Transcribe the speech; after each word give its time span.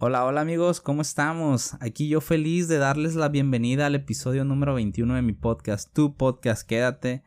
Hola, 0.00 0.24
hola 0.24 0.42
amigos, 0.42 0.80
¿cómo 0.80 1.02
estamos? 1.02 1.74
Aquí 1.80 2.08
yo 2.08 2.20
feliz 2.20 2.68
de 2.68 2.78
darles 2.78 3.16
la 3.16 3.28
bienvenida 3.30 3.86
al 3.86 3.96
episodio 3.96 4.44
número 4.44 4.74
21 4.74 5.16
de 5.16 5.22
mi 5.22 5.32
podcast, 5.32 5.92
Tu 5.92 6.16
Podcast 6.16 6.64
Quédate. 6.64 7.24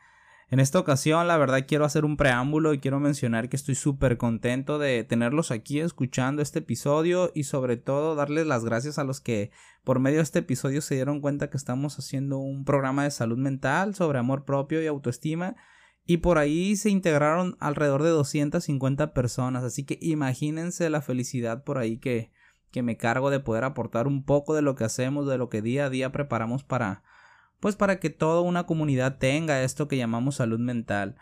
En 0.49 0.61
esta 0.61 0.79
ocasión, 0.79 1.27
la 1.27 1.35
verdad, 1.35 1.65
quiero 1.67 1.83
hacer 1.83 2.05
un 2.05 2.15
preámbulo 2.15 2.73
y 2.73 2.79
quiero 2.79 3.01
mencionar 3.01 3.49
que 3.49 3.57
estoy 3.57 3.75
súper 3.75 4.15
contento 4.15 4.79
de 4.79 5.03
tenerlos 5.03 5.51
aquí 5.51 5.81
escuchando 5.81 6.41
este 6.41 6.59
episodio 6.59 7.29
y 7.35 7.43
sobre 7.43 7.75
todo 7.75 8.15
darles 8.15 8.47
las 8.47 8.63
gracias 8.63 8.97
a 8.97 9.03
los 9.03 9.19
que 9.19 9.51
por 9.83 9.99
medio 9.99 10.19
de 10.19 10.23
este 10.23 10.39
episodio 10.39 10.79
se 10.79 10.95
dieron 10.95 11.19
cuenta 11.19 11.49
que 11.49 11.57
estamos 11.57 11.99
haciendo 11.99 12.37
un 12.37 12.63
programa 12.63 13.03
de 13.03 13.11
salud 13.11 13.37
mental 13.37 13.95
sobre 13.95 14.17
amor 14.17 14.45
propio 14.45 14.81
y 14.81 14.87
autoestima 14.87 15.57
y 16.05 16.17
por 16.17 16.37
ahí 16.37 16.77
se 16.77 16.89
integraron 16.89 17.57
alrededor 17.59 18.01
de 18.01 18.11
250 18.11 19.13
personas, 19.13 19.65
así 19.65 19.83
que 19.83 19.99
imagínense 20.01 20.89
la 20.89 21.01
felicidad 21.01 21.65
por 21.65 21.77
ahí 21.77 21.97
que, 21.97 22.31
que 22.71 22.83
me 22.83 22.97
cargo 22.97 23.29
de 23.29 23.39
poder 23.39 23.63
aportar 23.63 24.07
un 24.07 24.23
poco 24.23 24.55
de 24.55 24.61
lo 24.61 24.75
que 24.75 24.85
hacemos, 24.85 25.27
de 25.27 25.37
lo 25.37 25.49
que 25.49 25.61
día 25.61 25.85
a 25.85 25.89
día 25.89 26.11
preparamos 26.11 26.63
para 26.63 27.03
pues 27.61 27.75
para 27.75 27.99
que 27.99 28.09
toda 28.09 28.41
una 28.41 28.65
comunidad 28.65 29.19
tenga 29.19 29.63
esto 29.63 29.87
que 29.87 29.95
llamamos 29.95 30.35
salud 30.35 30.59
mental. 30.59 31.15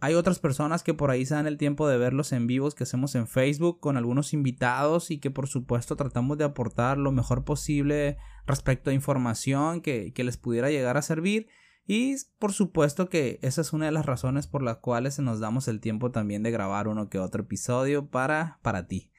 Hay 0.00 0.14
otras 0.14 0.38
personas 0.38 0.82
que 0.82 0.94
por 0.94 1.10
ahí 1.10 1.24
se 1.24 1.34
dan 1.34 1.46
el 1.46 1.58
tiempo 1.58 1.88
de 1.88 1.96
ver 1.96 2.12
los 2.12 2.32
en 2.32 2.46
vivos 2.46 2.74
que 2.74 2.82
hacemos 2.82 3.14
en 3.14 3.26
Facebook 3.26 3.80
con 3.80 3.96
algunos 3.96 4.34
invitados 4.34 5.10
y 5.10 5.18
que 5.18 5.30
por 5.30 5.48
supuesto 5.48 5.96
tratamos 5.96 6.38
de 6.38 6.44
aportar 6.44 6.98
lo 6.98 7.10
mejor 7.10 7.44
posible 7.44 8.18
respecto 8.46 8.90
a 8.90 8.94
información 8.94 9.80
que, 9.80 10.12
que 10.12 10.24
les 10.24 10.36
pudiera 10.36 10.70
llegar 10.70 10.96
a 10.96 11.02
servir. 11.02 11.48
Y 11.86 12.16
por 12.38 12.52
supuesto 12.52 13.08
que 13.08 13.38
esa 13.42 13.60
es 13.60 13.72
una 13.72 13.86
de 13.86 13.92
las 13.92 14.04
razones 14.04 14.46
por 14.46 14.62
las 14.62 14.78
cuales 14.78 15.18
nos 15.20 15.40
damos 15.40 15.68
el 15.68 15.80
tiempo 15.80 16.10
también 16.10 16.42
de 16.42 16.50
grabar 16.50 16.86
uno 16.86 17.08
que 17.08 17.18
otro 17.18 17.42
episodio 17.42 18.08
para, 18.08 18.58
para 18.62 18.86
ti 18.88 19.11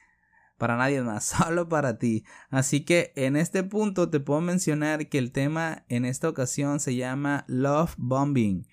para 0.63 0.77
nadie 0.77 1.01
más, 1.01 1.25
solo 1.37 1.67
para 1.67 1.97
ti. 1.97 2.23
Así 2.49 2.85
que 2.85 3.11
en 3.17 3.35
este 3.35 3.63
punto 3.63 4.09
te 4.09 4.21
puedo 4.21 4.39
mencionar 4.39 5.09
que 5.09 5.17
el 5.17 5.33
tema 5.33 5.83
en 5.89 6.05
esta 6.05 6.29
ocasión 6.29 6.79
se 6.79 6.95
llama 6.95 7.43
Love 7.49 7.95
Bombing. 7.97 8.65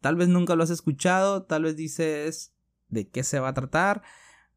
Tal 0.00 0.16
vez 0.16 0.28
nunca 0.28 0.56
lo 0.56 0.62
has 0.62 0.70
escuchado, 0.70 1.42
tal 1.42 1.64
vez 1.64 1.76
dices 1.76 2.54
de 2.88 3.10
qué 3.10 3.24
se 3.24 3.40
va 3.40 3.48
a 3.48 3.52
tratar, 3.52 4.00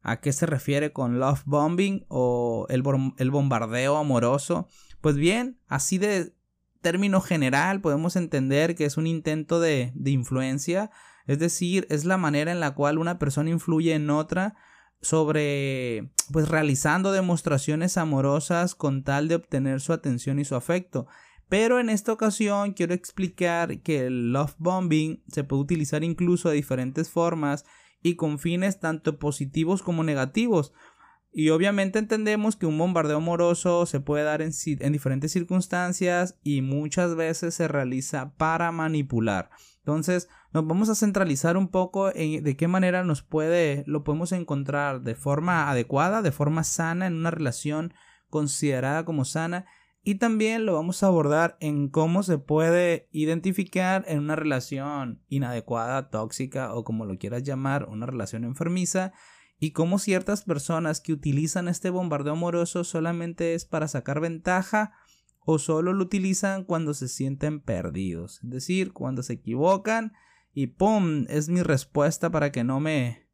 a 0.00 0.22
qué 0.22 0.32
se 0.32 0.46
refiere 0.46 0.94
con 0.94 1.18
Love 1.18 1.42
Bombing 1.44 2.06
o 2.08 2.64
el, 2.70 2.82
el 3.18 3.30
bombardeo 3.30 3.98
amoroso. 3.98 4.66
Pues 5.02 5.16
bien, 5.16 5.60
así 5.68 5.98
de 5.98 6.34
término 6.80 7.20
general 7.20 7.82
podemos 7.82 8.16
entender 8.16 8.76
que 8.76 8.86
es 8.86 8.96
un 8.96 9.06
intento 9.06 9.60
de, 9.60 9.92
de 9.94 10.10
influencia, 10.10 10.90
es 11.26 11.38
decir, 11.38 11.86
es 11.90 12.06
la 12.06 12.16
manera 12.16 12.50
en 12.50 12.60
la 12.60 12.70
cual 12.70 12.96
una 12.96 13.18
persona 13.18 13.50
influye 13.50 13.92
en 13.92 14.08
otra 14.08 14.56
sobre 15.02 16.10
pues 16.32 16.48
realizando 16.48 17.12
demostraciones 17.12 17.98
amorosas 17.98 18.74
con 18.74 19.02
tal 19.02 19.28
de 19.28 19.34
obtener 19.34 19.80
su 19.80 19.92
atención 19.92 20.38
y 20.38 20.44
su 20.44 20.54
afecto. 20.54 21.06
Pero 21.48 21.78
en 21.80 21.90
esta 21.90 22.12
ocasión 22.12 22.72
quiero 22.72 22.94
explicar 22.94 23.80
que 23.82 24.06
el 24.06 24.32
love 24.32 24.54
bombing 24.56 25.22
se 25.28 25.44
puede 25.44 25.62
utilizar 25.62 26.02
incluso 26.02 26.48
de 26.48 26.54
diferentes 26.54 27.10
formas 27.10 27.66
y 28.02 28.16
con 28.16 28.38
fines 28.38 28.80
tanto 28.80 29.18
positivos 29.18 29.82
como 29.82 30.04
negativos. 30.04 30.72
Y 31.30 31.50
obviamente 31.50 31.98
entendemos 31.98 32.56
que 32.56 32.66
un 32.66 32.78
bombardeo 32.78 33.16
amoroso 33.16 33.86
se 33.86 34.00
puede 34.00 34.24
dar 34.24 34.40
en, 34.40 34.52
en 34.66 34.92
diferentes 34.92 35.32
circunstancias 35.32 36.38
y 36.42 36.62
muchas 36.62 37.16
veces 37.16 37.54
se 37.54 37.68
realiza 37.68 38.34
para 38.36 38.70
manipular. 38.72 39.50
Entonces, 39.84 40.28
nos 40.52 40.66
vamos 40.66 40.88
a 40.88 40.94
centralizar 40.94 41.56
un 41.56 41.68
poco 41.68 42.14
en 42.14 42.44
de 42.44 42.56
qué 42.56 42.68
manera 42.68 43.02
nos 43.02 43.22
puede, 43.22 43.82
lo 43.86 44.04
podemos 44.04 44.30
encontrar 44.30 45.02
de 45.02 45.16
forma 45.16 45.68
adecuada, 45.68 46.22
de 46.22 46.30
forma 46.30 46.62
sana, 46.62 47.08
en 47.08 47.14
una 47.14 47.32
relación 47.32 47.92
considerada 48.28 49.04
como 49.04 49.24
sana. 49.24 49.66
Y 50.04 50.16
también 50.16 50.66
lo 50.66 50.74
vamos 50.74 51.02
a 51.02 51.08
abordar 51.08 51.56
en 51.60 51.88
cómo 51.88 52.22
se 52.22 52.38
puede 52.38 53.08
identificar 53.10 54.04
en 54.06 54.20
una 54.20 54.36
relación 54.36 55.22
inadecuada, 55.28 56.10
tóxica 56.10 56.74
o 56.74 56.84
como 56.84 57.04
lo 57.04 57.18
quieras 57.18 57.42
llamar, 57.42 57.88
una 57.88 58.06
relación 58.06 58.44
enfermiza. 58.44 59.12
Y 59.58 59.72
cómo 59.72 59.98
ciertas 59.98 60.42
personas 60.42 61.00
que 61.00 61.12
utilizan 61.12 61.68
este 61.68 61.90
bombardeo 61.90 62.32
amoroso 62.32 62.84
solamente 62.84 63.54
es 63.54 63.64
para 63.64 63.86
sacar 63.86 64.20
ventaja 64.20 64.92
o 65.44 65.58
solo 65.58 65.92
lo 65.92 66.04
utilizan 66.04 66.64
cuando 66.64 66.94
se 66.94 67.08
sienten 67.08 67.60
perdidos, 67.60 68.40
es 68.44 68.50
decir, 68.50 68.92
cuando 68.92 69.22
se 69.22 69.34
equivocan 69.34 70.12
y 70.52 70.68
pum, 70.68 71.24
es 71.28 71.48
mi 71.48 71.62
respuesta 71.62 72.30
para 72.30 72.52
que 72.52 72.64
no 72.64 72.80
me 72.80 73.28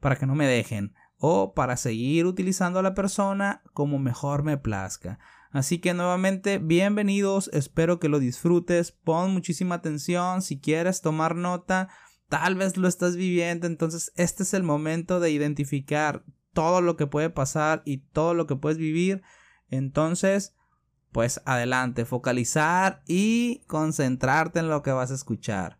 para 0.00 0.16
que 0.16 0.26
no 0.26 0.34
me 0.34 0.46
dejen 0.46 0.94
o 1.18 1.54
para 1.54 1.76
seguir 1.76 2.26
utilizando 2.26 2.78
a 2.78 2.82
la 2.82 2.94
persona 2.94 3.62
como 3.72 3.98
mejor 3.98 4.42
me 4.42 4.58
plazca. 4.58 5.18
Así 5.50 5.78
que 5.78 5.94
nuevamente, 5.94 6.58
bienvenidos, 6.58 7.48
espero 7.54 7.98
que 7.98 8.10
lo 8.10 8.18
disfrutes, 8.18 8.92
pon 8.92 9.32
muchísima 9.32 9.76
atención, 9.76 10.42
si 10.42 10.60
quieres 10.60 11.00
tomar 11.00 11.34
nota, 11.34 11.88
tal 12.28 12.56
vez 12.56 12.76
lo 12.76 12.88
estás 12.88 13.16
viviendo, 13.16 13.66
entonces 13.66 14.12
este 14.16 14.42
es 14.42 14.52
el 14.52 14.62
momento 14.62 15.18
de 15.18 15.30
identificar 15.30 16.24
todo 16.52 16.80
lo 16.80 16.96
que 16.96 17.06
puede 17.06 17.30
pasar 17.30 17.82
y 17.84 17.98
todo 17.98 18.34
lo 18.34 18.46
que 18.46 18.56
puedes 18.56 18.78
vivir. 18.78 19.22
Entonces, 19.68 20.55
pues 21.16 21.40
adelante, 21.46 22.04
focalizar 22.04 23.02
y 23.06 23.62
concentrarte 23.68 24.58
en 24.58 24.68
lo 24.68 24.82
que 24.82 24.90
vas 24.90 25.10
a 25.10 25.14
escuchar. 25.14 25.78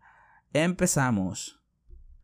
Empezamos. 0.51 1.61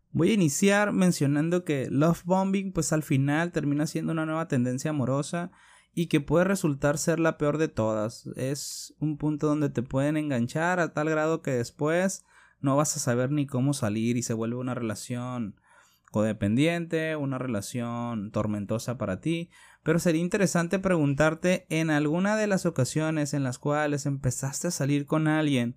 Voy 0.10 0.32
a 0.32 0.34
iniciar 0.34 0.94
mencionando 0.94 1.64
que 1.64 1.90
love 1.92 2.24
bombing 2.26 2.74
pues 2.74 2.92
al 2.92 3.04
final 3.04 3.52
termina 3.52 3.86
siendo 3.86 4.14
una 4.14 4.26
nueva 4.26 4.48
tendencia 4.48 4.90
amorosa 4.90 5.52
y 5.94 6.08
que 6.08 6.22
puede 6.22 6.46
resultar 6.46 6.98
ser 6.98 7.20
la 7.20 7.38
peor 7.38 7.60
de 7.60 7.68
todas. 7.68 8.26
Es 8.36 8.96
un 8.98 9.20
punto 9.20 9.46
donde 9.46 9.70
te 9.70 9.84
pueden 9.84 10.18
enganchar 10.18 10.80
a 10.80 10.92
tal 10.96 11.08
grado 11.08 11.44
que 11.44 11.52
después 11.52 12.26
no 12.62 12.76
vas 12.76 12.98
a 12.98 13.00
saber 13.00 13.30
ni 13.30 13.46
cómo 13.46 13.76
salir 13.76 14.18
y 14.18 14.24
se 14.24 14.34
vuelve 14.34 14.56
una 14.56 14.74
relación 14.74 15.62
codependiente, 16.10 17.16
una 17.16 17.38
relación 17.38 18.32
tormentosa 18.32 18.98
para 18.98 19.22
ti, 19.22 19.52
pero 19.84 20.00
sería 20.00 20.22
interesante 20.22 20.80
preguntarte 20.80 21.66
en 21.70 21.90
alguna 21.90 22.36
de 22.36 22.48
las 22.48 22.66
ocasiones 22.66 23.34
en 23.34 23.44
las 23.44 23.60
cuales 23.60 24.06
empezaste 24.06 24.70
a 24.70 24.72
salir 24.72 25.06
con 25.06 25.28
alguien 25.28 25.76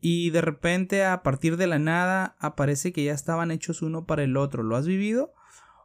y 0.00 0.30
de 0.30 0.40
repente 0.40 1.04
a 1.04 1.22
partir 1.22 1.56
de 1.56 1.66
la 1.66 1.78
nada 1.78 2.36
aparece 2.38 2.92
que 2.92 3.04
ya 3.04 3.12
estaban 3.12 3.50
hechos 3.50 3.82
uno 3.82 4.06
para 4.06 4.22
el 4.22 4.36
otro. 4.36 4.62
¿Lo 4.62 4.76
has 4.76 4.86
vivido? 4.86 5.34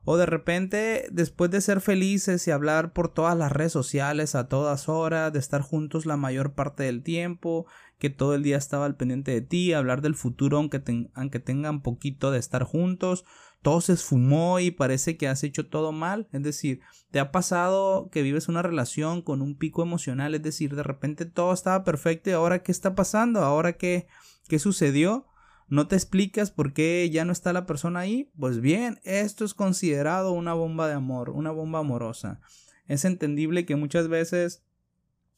O 0.05 0.17
de 0.17 0.25
repente, 0.25 1.07
después 1.11 1.49
de 1.49 1.61
ser 1.61 1.79
felices 1.79 2.45
y 2.47 2.51
hablar 2.51 2.91
por 2.91 3.07
todas 3.13 3.37
las 3.37 3.51
redes 3.51 3.71
sociales 3.71 4.35
a 4.35 4.49
todas 4.49 4.89
horas, 4.89 5.31
de 5.31 5.39
estar 5.39 5.61
juntos 5.61 6.05
la 6.05 6.17
mayor 6.17 6.53
parte 6.53 6.83
del 6.83 7.01
tiempo, 7.03 7.65
que 7.99 8.09
todo 8.09 8.35
el 8.35 8.43
día 8.43 8.57
estaba 8.57 8.85
al 8.85 8.97
pendiente 8.97 9.31
de 9.31 9.41
ti, 9.41 9.71
hablar 9.71 10.01
del 10.01 10.15
futuro 10.15 10.57
aunque, 10.57 10.83
aunque 11.13 11.39
tengan 11.39 11.81
poquito 11.81 12.31
de 12.31 12.39
estar 12.39 12.63
juntos, 12.63 13.23
todo 13.63 13.81
se 13.81 13.93
esfumó 13.93 14.59
y 14.59 14.71
parece 14.71 15.17
que 15.17 15.27
has 15.27 15.43
hecho 15.43 15.67
todo 15.67 15.91
mal. 15.91 16.27
Es 16.31 16.43
decir, 16.43 16.81
te 17.09 17.19
ha 17.19 17.31
pasado 17.31 18.09
que 18.11 18.21
vives 18.21 18.49
una 18.49 18.61
relación 18.61 19.21
con 19.21 19.41
un 19.41 19.57
pico 19.57 19.81
emocional, 19.81 20.35
es 20.35 20.43
decir, 20.43 20.75
de 20.75 20.83
repente 20.83 21.25
todo 21.25 21.53
estaba 21.53 21.83
perfecto 21.83 22.29
y 22.29 22.33
ahora 22.33 22.61
qué 22.61 22.71
está 22.71 22.93
pasando, 22.93 23.39
ahora 23.39 23.73
qué, 23.73 24.07
qué 24.47 24.59
sucedió. 24.59 25.25
¿No 25.69 25.87
te 25.87 25.95
explicas 25.95 26.51
por 26.51 26.73
qué 26.73 27.09
ya 27.11 27.25
no 27.25 27.31
está 27.31 27.53
la 27.53 27.65
persona 27.65 28.01
ahí? 28.01 28.29
Pues 28.37 28.59
bien, 28.59 28.99
esto 29.03 29.45
es 29.45 29.53
considerado 29.53 30.33
una 30.33 30.53
bomba 30.53 30.87
de 30.87 30.93
amor, 30.93 31.29
una 31.29 31.51
bomba 31.51 31.79
amorosa. 31.79 32.41
Es 32.85 33.05
entendible 33.05 33.65
que 33.65 33.77
muchas 33.77 34.09
veces 34.09 34.63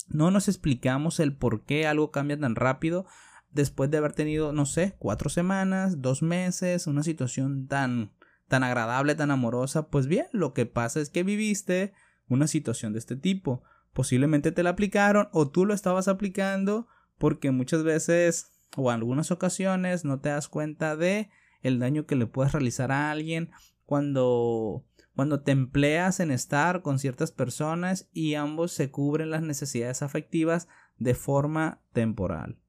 no 0.08 0.32
nos 0.32 0.48
explicamos 0.48 1.20
el 1.20 1.38
por 1.38 1.64
qué 1.64 1.86
algo 1.86 2.12
cambia 2.12 2.40
tan 2.40 2.56
rápido, 2.56 3.06
después 3.56 3.90
de 3.90 3.98
haber 3.98 4.12
tenido, 4.12 4.52
no 4.52 4.66
sé, 4.66 4.96
cuatro 5.00 5.30
semanas, 5.30 6.02
dos 6.02 6.22
meses, 6.22 6.88
una 6.88 7.04
situación 7.04 7.68
tan, 7.68 8.12
tan 8.50 8.64
agradable, 8.64 9.16
tan 9.16 9.32
amorosa, 9.32 9.88
pues 9.88 10.08
bien, 10.08 10.28
lo 10.34 10.54
que 10.54 10.66
pasa 10.66 11.00
es 11.00 11.10
que 11.10 11.24
viviste 11.24 11.94
una 12.28 12.48
situación 12.48 12.92
de 12.92 13.00
este 13.00 13.16
tipo. 13.16 13.64
Posiblemente 13.94 14.52
te 14.52 14.62
la 14.62 14.72
aplicaron 14.72 15.30
o 15.32 15.50
tú 15.50 15.66
lo 15.66 15.74
estabas 15.74 16.10
aplicando 16.10 16.88
porque 17.18 17.52
muchas 17.52 17.84
veces 17.84 18.52
o 18.76 18.92
en 18.92 18.96
algunas 18.96 19.32
ocasiones 19.32 20.04
no 20.04 20.20
te 20.20 20.30
das 20.30 20.50
cuenta 20.50 20.98
de 20.98 21.30
el 21.62 21.80
daño 21.80 22.06
que 22.06 22.18
le 22.18 22.28
puedes 22.28 22.52
realizar 22.52 22.92
a 22.92 23.10
alguien 23.10 23.52
cuando 23.86 24.84
cuando 25.16 25.44
te 25.44 25.52
empleas 25.52 26.20
en 26.20 26.30
estar 26.30 26.82
con 26.82 27.00
ciertas 27.00 27.32
personas 27.32 28.10
y 28.12 28.34
ambos 28.34 28.74
se 28.74 28.92
cubren 28.92 29.30
las 29.30 29.44
necesidades 29.44 30.02
afectivas 30.02 30.68
de 30.98 31.16
forma 31.16 31.80
temporal. 31.94 32.60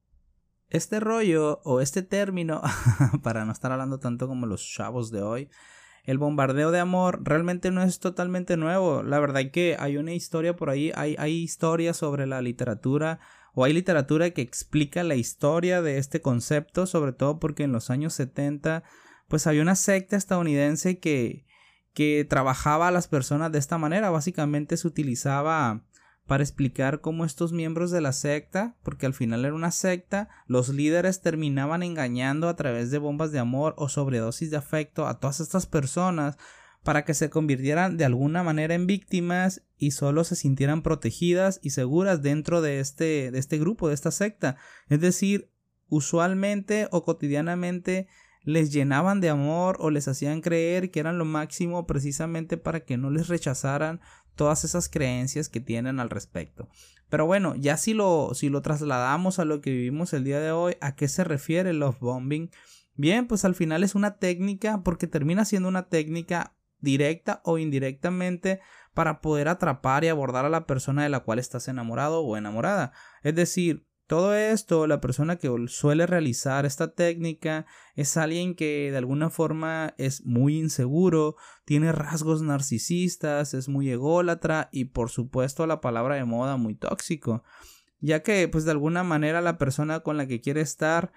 Este 0.69 1.01
rollo 1.01 1.61
o 1.65 1.81
este 1.81 2.03
término, 2.03 2.63
para 3.23 3.45
no 3.45 3.53
estar 3.53 3.73
hablando 3.73 3.99
tanto 3.99 4.27
como 4.29 4.47
los 4.47 4.67
chavos 4.67 5.11
de 5.11 5.23
hoy, 5.23 5.49
el 6.05 6.19
bombardeo 6.19 6.71
de 6.71 6.81
amor 6.81 7.21
realmente 7.25 7.71
no 7.71 7.83
es 7.83 7.99
totalmente 7.99 8.57
nuevo. 8.57 9.03
La 9.03 9.19
verdad 9.19 9.43
es 9.43 9.53
que 9.53 9.77
hay 9.79 9.97
una 9.97 10.13
historia 10.13 10.57
por 10.57 10.71
ahí, 10.71 10.93
hay, 10.95 11.17
hay 11.19 11.35
historias 11.35 11.97
sobre 11.97 12.27
la 12.27 12.41
literatura 12.43 13.19
o 13.55 13.65
hay 13.65 13.73
literatura 13.73 14.31
que 14.31 14.43
explica 14.43 15.03
la 15.03 15.17
historia 15.17 15.83
de 15.83 15.99
este 15.99 16.21
concepto, 16.21 16.87
sobre 16.87 17.13
todo 17.13 17.39
porque 17.39 17.65
en 17.65 17.73
los 17.73 17.91
años 17.91 18.15
70 18.15 18.85
pues 19.29 19.47
había 19.49 19.63
una 19.63 19.75
secta 19.75 20.17
estadounidense 20.17 20.99
que 20.99 21.47
que 21.97 22.27
trabajaba 22.29 22.89
a 22.89 22.91
las 22.91 23.09
personas 23.09 23.51
de 23.53 23.59
esta 23.59 23.79
manera. 23.79 24.11
Básicamente 24.11 24.77
se 24.77 24.87
utilizaba 24.87 25.83
para 26.27 26.43
explicar 26.43 27.01
cómo 27.01 27.25
estos 27.25 27.53
miembros 27.53 27.91
de 27.91 28.01
la 28.01 28.13
secta, 28.13 28.75
porque 28.83 29.07
al 29.07 29.15
final 29.15 29.45
era 29.45 29.55
una 29.55 29.71
secta, 29.71 30.29
los 30.47 30.69
líderes 30.69 31.21
terminaban 31.21 31.83
engañando 31.83 32.49
a 32.49 32.57
través 32.57 32.91
de 32.91 32.99
bombas 32.99 33.31
de 33.33 33.39
amor 33.39 33.75
o 33.79 33.89
sobredosis 33.89 34.51
de 34.51 34.57
afecto 34.57 35.07
a 35.07 35.21
todas 35.21 35.41
estas 35.41 35.67
personas 35.67 36.37
para 36.83 37.05
que 37.05 37.15
se 37.15 37.31
convirtieran 37.31 37.97
de 37.97 38.05
alguna 38.05 38.43
manera 38.43 38.75
en 38.75 38.87
víctimas 38.87 39.63
y 39.77 39.93
solo 39.93 40.25
se 40.25 40.37
sintieran 40.37 40.83
protegidas 40.83 41.59
y 41.63 41.71
seguras 41.71 42.23
dentro 42.23 42.61
de 42.61 42.81
este, 42.81 43.31
de 43.31 43.39
este 43.39 43.59
grupo, 43.59 43.89
de 43.89 43.95
esta 43.95 44.11
secta. 44.11 44.57
Es 44.89 45.01
decir, 45.01 45.51
usualmente 45.89 46.89
o 46.91 47.05
cotidianamente 47.05 48.09
les 48.47 48.73
llenaban 48.73 49.21
de 49.21 49.29
amor 49.29 49.77
o 49.81 49.91
les 49.91 50.07
hacían 50.07 50.41
creer 50.41 50.93
que 50.93 51.01
eran 51.01 51.19
lo 51.19 51.25
máximo 51.25 51.85
precisamente 51.85 52.57
para 52.57 52.81
que 52.81 52.97
no 52.97 53.11
les 53.11 53.27
rechazaran 53.27 54.01
todas 54.37 54.63
esas 54.63 54.89
creencias 54.89 55.49
que 55.49 55.61
tienen 55.61 55.99
al 55.99 56.11
respecto. 56.11 56.69
Pero 57.09 57.27
bueno, 57.27 57.57
ya 57.57 57.77
si 57.77 57.93
lo, 57.93 58.31
si 58.35 58.49
lo 58.49 58.63
trasladamos 58.63 59.41
a 59.41 59.45
lo 59.45 59.61
que 59.61 59.71
vivimos 59.71 60.13
el 60.13 60.23
día 60.23 60.39
de 60.39 60.53
hoy, 60.53 60.77
¿a 60.81 60.95
qué 60.95 61.09
se 61.09 61.25
refiere 61.25 61.71
el 61.71 61.81
love 61.81 61.99
bombing? 61.99 62.51
Bien, 62.95 63.27
pues 63.27 63.45
al 63.45 63.57
final 63.57 63.83
es 63.83 63.97
una 63.97 64.17
técnica 64.19 64.83
porque 64.85 65.09
termina 65.09 65.45
siendo 65.45 65.69
una 65.69 65.89
técnica 65.89 66.57
directa 66.79 67.41
o 67.45 67.59
indirectamente 67.59 68.61
para 68.95 69.21
poder 69.21 69.49
atrapar 69.49 70.05
y 70.05 70.09
abordar 70.09 70.45
a 70.45 70.51
la 70.51 70.67
persona 70.67 71.03
de 71.03 71.09
la 71.09 71.21
cual 71.21 71.41
estás 71.41 71.67
enamorado 71.67 72.21
o 72.21 72.37
enamorada. 72.37 72.93
Es 73.25 73.35
decir, 73.35 73.86
todo 74.07 74.35
esto, 74.35 74.87
la 74.87 75.01
persona 75.01 75.37
que 75.37 75.51
suele 75.67 76.07
realizar 76.07 76.65
esta 76.65 76.93
técnica 76.93 77.67
es 77.97 78.17
alguien 78.17 78.55
que 78.55 78.91
de 78.91 78.99
alguna 78.99 79.31
forma 79.31 79.95
es 79.99 80.25
muy 80.25 80.59
inseguro, 80.59 81.37
tiene 81.65 81.91
rasgos 81.91 82.41
narcisistas, 82.43 83.53
es 83.53 83.69
muy 83.69 83.91
ególatra 83.91 84.69
y 84.71 84.87
por 84.87 85.11
supuesto 85.11 85.67
la 85.67 85.81
palabra 85.81 86.15
de 86.15 86.25
moda 86.25 86.57
muy 86.57 86.77
tóxico, 86.77 87.43
ya 88.01 88.23
que 88.23 88.47
pues 88.47 88.65
de 88.65 88.71
alguna 88.71 89.03
manera 89.03 89.41
la 89.41 89.59
persona 89.59 90.01
con 90.01 90.17
la 90.17 90.27
que 90.27 90.41
quiere 90.41 90.61
estar 90.61 91.13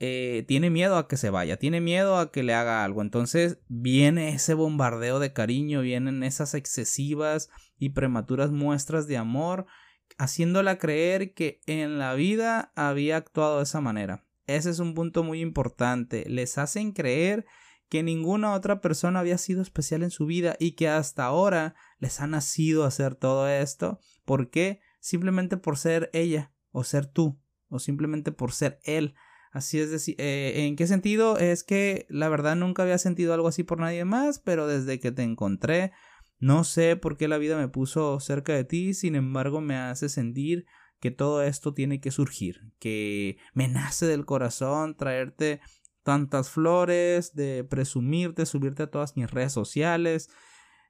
eh, 0.00 0.44
tiene 0.46 0.70
miedo 0.70 0.96
a 0.96 1.08
que 1.08 1.16
se 1.16 1.30
vaya, 1.30 1.56
tiene 1.56 1.80
miedo 1.80 2.18
a 2.18 2.30
que 2.30 2.44
le 2.44 2.54
haga 2.54 2.84
algo. 2.84 3.02
Entonces 3.02 3.58
viene 3.66 4.28
ese 4.28 4.54
bombardeo 4.54 5.18
de 5.18 5.32
cariño, 5.32 5.80
vienen 5.80 6.22
esas 6.22 6.54
excesivas 6.54 7.50
y 7.78 7.90
prematuras 7.90 8.52
muestras 8.52 9.08
de 9.08 9.16
amor, 9.16 9.66
haciéndola 10.16 10.78
creer 10.78 11.34
que 11.34 11.60
en 11.66 11.98
la 11.98 12.14
vida 12.14 12.72
había 12.74 13.16
actuado 13.16 13.58
de 13.58 13.64
esa 13.64 13.80
manera. 13.80 14.24
Ese 14.46 14.70
es 14.70 14.78
un 14.78 14.94
punto 14.94 15.22
muy 15.22 15.40
importante. 15.40 16.24
Les 16.28 16.56
hacen 16.56 16.92
creer 16.92 17.44
que 17.88 18.02
ninguna 18.02 18.52
otra 18.54 18.80
persona 18.80 19.20
había 19.20 19.38
sido 19.38 19.62
especial 19.62 20.02
en 20.02 20.10
su 20.10 20.26
vida 20.26 20.56
y 20.58 20.72
que 20.72 20.88
hasta 20.88 21.24
ahora 21.24 21.74
les 21.98 22.20
ha 22.20 22.26
nacido 22.26 22.84
hacer 22.84 23.14
todo 23.14 23.48
esto. 23.48 24.00
¿Por 24.24 24.50
qué? 24.50 24.80
Simplemente 25.00 25.56
por 25.56 25.78
ser 25.78 26.10
ella 26.12 26.52
o 26.70 26.84
ser 26.84 27.06
tú 27.06 27.40
o 27.68 27.78
simplemente 27.78 28.32
por 28.32 28.52
ser 28.52 28.78
él. 28.84 29.14
Así 29.52 29.78
es 29.78 29.90
decir, 29.90 30.14
eh, 30.18 30.66
¿en 30.66 30.76
qué 30.76 30.86
sentido? 30.86 31.38
Es 31.38 31.64
que 31.64 32.06
la 32.10 32.28
verdad 32.28 32.56
nunca 32.56 32.82
había 32.82 32.98
sentido 32.98 33.32
algo 33.32 33.48
así 33.48 33.64
por 33.64 33.80
nadie 33.80 34.04
más, 34.04 34.38
pero 34.38 34.66
desde 34.66 35.00
que 35.00 35.10
te 35.10 35.22
encontré, 35.22 35.92
no 36.38 36.64
sé 36.64 36.96
por 36.96 37.16
qué 37.16 37.28
la 37.28 37.38
vida 37.38 37.56
me 37.56 37.68
puso 37.68 38.20
cerca 38.20 38.54
de 38.54 38.64
ti, 38.64 38.94
sin 38.94 39.14
embargo 39.14 39.60
me 39.60 39.76
hace 39.76 40.08
sentir 40.08 40.66
que 41.00 41.10
todo 41.10 41.42
esto 41.42 41.74
tiene 41.74 42.00
que 42.00 42.10
surgir, 42.10 42.72
que 42.78 43.38
me 43.54 43.68
nace 43.68 44.06
del 44.06 44.24
corazón 44.24 44.96
traerte 44.96 45.60
tantas 46.02 46.50
flores, 46.50 47.34
de 47.34 47.64
presumirte, 47.64 48.46
subirte 48.46 48.84
a 48.84 48.90
todas 48.90 49.16
mis 49.16 49.30
redes 49.30 49.52
sociales, 49.52 50.30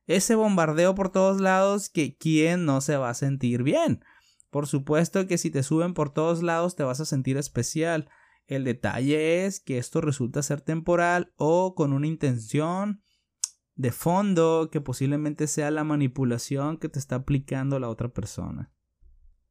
ese 0.07 0.35
bombardeo 0.35 0.95
por 0.95 1.11
todos 1.11 1.41
lados 1.41 1.91
que 1.91 2.17
quién 2.17 2.65
no 2.65 2.81
se 2.81 2.97
va 2.97 3.11
a 3.11 3.15
sentir 3.15 3.63
bien. 3.63 4.03
Por 4.51 4.67
supuesto 4.67 5.27
que 5.27 5.37
si 5.37 5.51
te 5.51 5.63
suben 5.63 5.93
por 5.93 6.11
todos 6.11 6.43
lados 6.43 6.77
te 6.77 6.83
vas 6.83 7.01
a 7.01 7.05
sentir 7.05 7.37
especial, 7.37 8.09
el 8.47 8.65
detalle 8.65 9.45
es 9.45 9.61
que 9.61 9.77
esto 9.77 10.01
resulta 10.01 10.43
ser 10.43 10.63
temporal 10.63 11.33
o 11.37 11.75
con 11.75 11.93
una 11.93 12.07
intención 12.07 13.03
de 13.79 13.93
fondo 13.93 14.71
que 14.73 14.81
posiblemente 14.81 15.47
sea 15.47 15.71
la 15.71 15.85
manipulación 15.85 16.79
que 16.79 16.89
te 16.89 16.99
está 16.99 17.15
aplicando 17.15 17.79
la 17.79 17.89
otra 17.89 18.09
persona. 18.09 18.73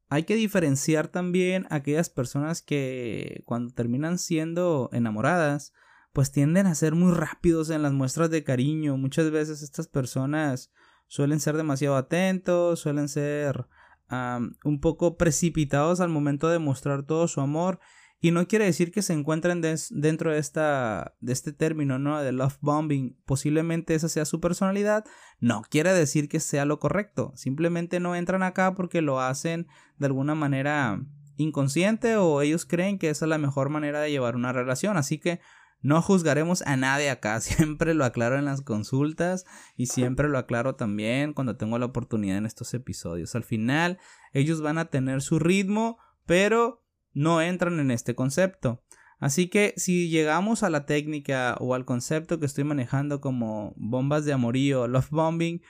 Hay 0.10 0.24
que 0.24 0.36
diferenciar 0.36 1.08
también 1.08 1.66
aquellas 1.70 2.10
personas 2.10 2.62
que 2.62 3.42
cuando 3.46 3.74
terminan 3.74 4.18
siendo 4.18 4.90
enamoradas, 4.92 5.74
pues 6.12 6.34
tienden 6.34 6.68
a 6.68 6.76
ser 6.76 6.94
muy 6.94 7.14
rápidos 7.14 7.70
en 7.70 7.82
las 7.82 7.94
muestras 7.94 8.30
de 8.30 8.44
cariño. 8.44 8.98
Muchas 8.98 9.32
veces 9.32 9.62
estas 9.62 9.88
personas 9.88 10.74
suelen 11.08 11.40
ser 11.40 11.56
demasiado 11.56 11.96
atentos, 11.96 12.82
suelen 12.82 13.08
ser 13.08 13.66
un 14.10 14.80
poco 14.82 15.16
precipitados 15.16 16.02
al 16.02 16.10
momento 16.10 16.50
de 16.50 16.60
mostrar 16.60 17.04
todo 17.04 17.30
su 17.30 17.40
amor 17.40 17.80
y 18.20 18.32
no 18.32 18.48
quiere 18.48 18.66
decir 18.66 18.92
que 18.92 19.04
se 19.04 19.14
encuentren 19.14 19.62
dentro 19.62 20.32
de, 20.32 20.40
esta, 20.40 21.16
de 21.20 21.34
este 21.34 21.54
término, 21.54 22.00
¿no? 22.00 22.20
De 22.22 22.32
love 22.32 22.58
bombing. 22.62 23.16
Posiblemente 23.26 23.94
esa 23.94 24.10
sea 24.10 24.26
su 24.26 24.42
personalidad. 24.42 25.06
No 25.40 25.62
quiere 25.70 25.94
decir 25.94 26.28
que 26.28 26.40
sea 26.40 26.66
lo 26.66 26.80
correcto. 26.80 27.32
Simplemente 27.36 28.00
no 28.00 28.16
entran 28.16 28.42
acá 28.42 28.74
porque 28.74 29.02
lo 29.02 29.22
hacen 29.22 29.68
de 29.98 30.08
alguna 30.08 30.34
manera 30.34 31.00
inconsciente 31.36 32.18
o 32.18 32.42
ellos 32.42 32.66
creen 32.66 32.98
que 32.98 33.12
esa 33.12 33.26
es 33.26 33.30
la 33.30 33.38
mejor 33.38 33.70
manera 33.70 34.00
de 34.00 34.10
llevar 34.10 34.36
una 34.36 34.52
relación. 34.52 34.98
Así 34.98 35.20
que 35.20 35.40
no 35.82 36.02
juzgaremos 36.02 36.64
a 36.64 36.76
nadie 36.76 37.12
acá. 37.12 37.40
Siempre 37.42 37.94
lo 37.94 38.04
aclaro 38.04 38.40
en 38.40 38.46
las 38.46 38.62
consultas 38.62 39.46
y 39.76 39.86
siempre 39.86 40.28
lo 40.28 40.40
aclaro 40.40 40.74
también 40.74 41.34
cuando 41.34 41.56
tengo 41.56 41.78
la 41.78 41.86
oportunidad 41.86 42.38
en 42.38 42.48
estos 42.48 42.74
episodios. 42.74 43.36
Al 43.36 43.44
final, 43.44 44.00
ellos 44.34 44.62
van 44.62 44.80
a 44.80 44.86
tener 44.86 45.22
su 45.22 45.38
ritmo, 45.38 46.00
pero 46.26 46.84
no 47.18 47.42
entran 47.42 47.80
en 47.80 47.90
este 47.90 48.14
concepto. 48.14 48.84
Así 49.20 49.50
que 49.50 49.74
si 49.76 50.10
llegamos 50.10 50.62
a 50.62 50.70
la 50.70 50.86
técnica 50.86 51.58
o 51.60 51.74
al 51.74 51.84
concepto 51.84 52.40
que 52.40 52.46
estoy 52.46 52.64
manejando 52.64 53.20
como 53.20 53.74
bombas 53.76 54.24
de 54.26 54.34
amorío, 54.34 54.88
love 54.88 55.10
bombing, 55.10 55.62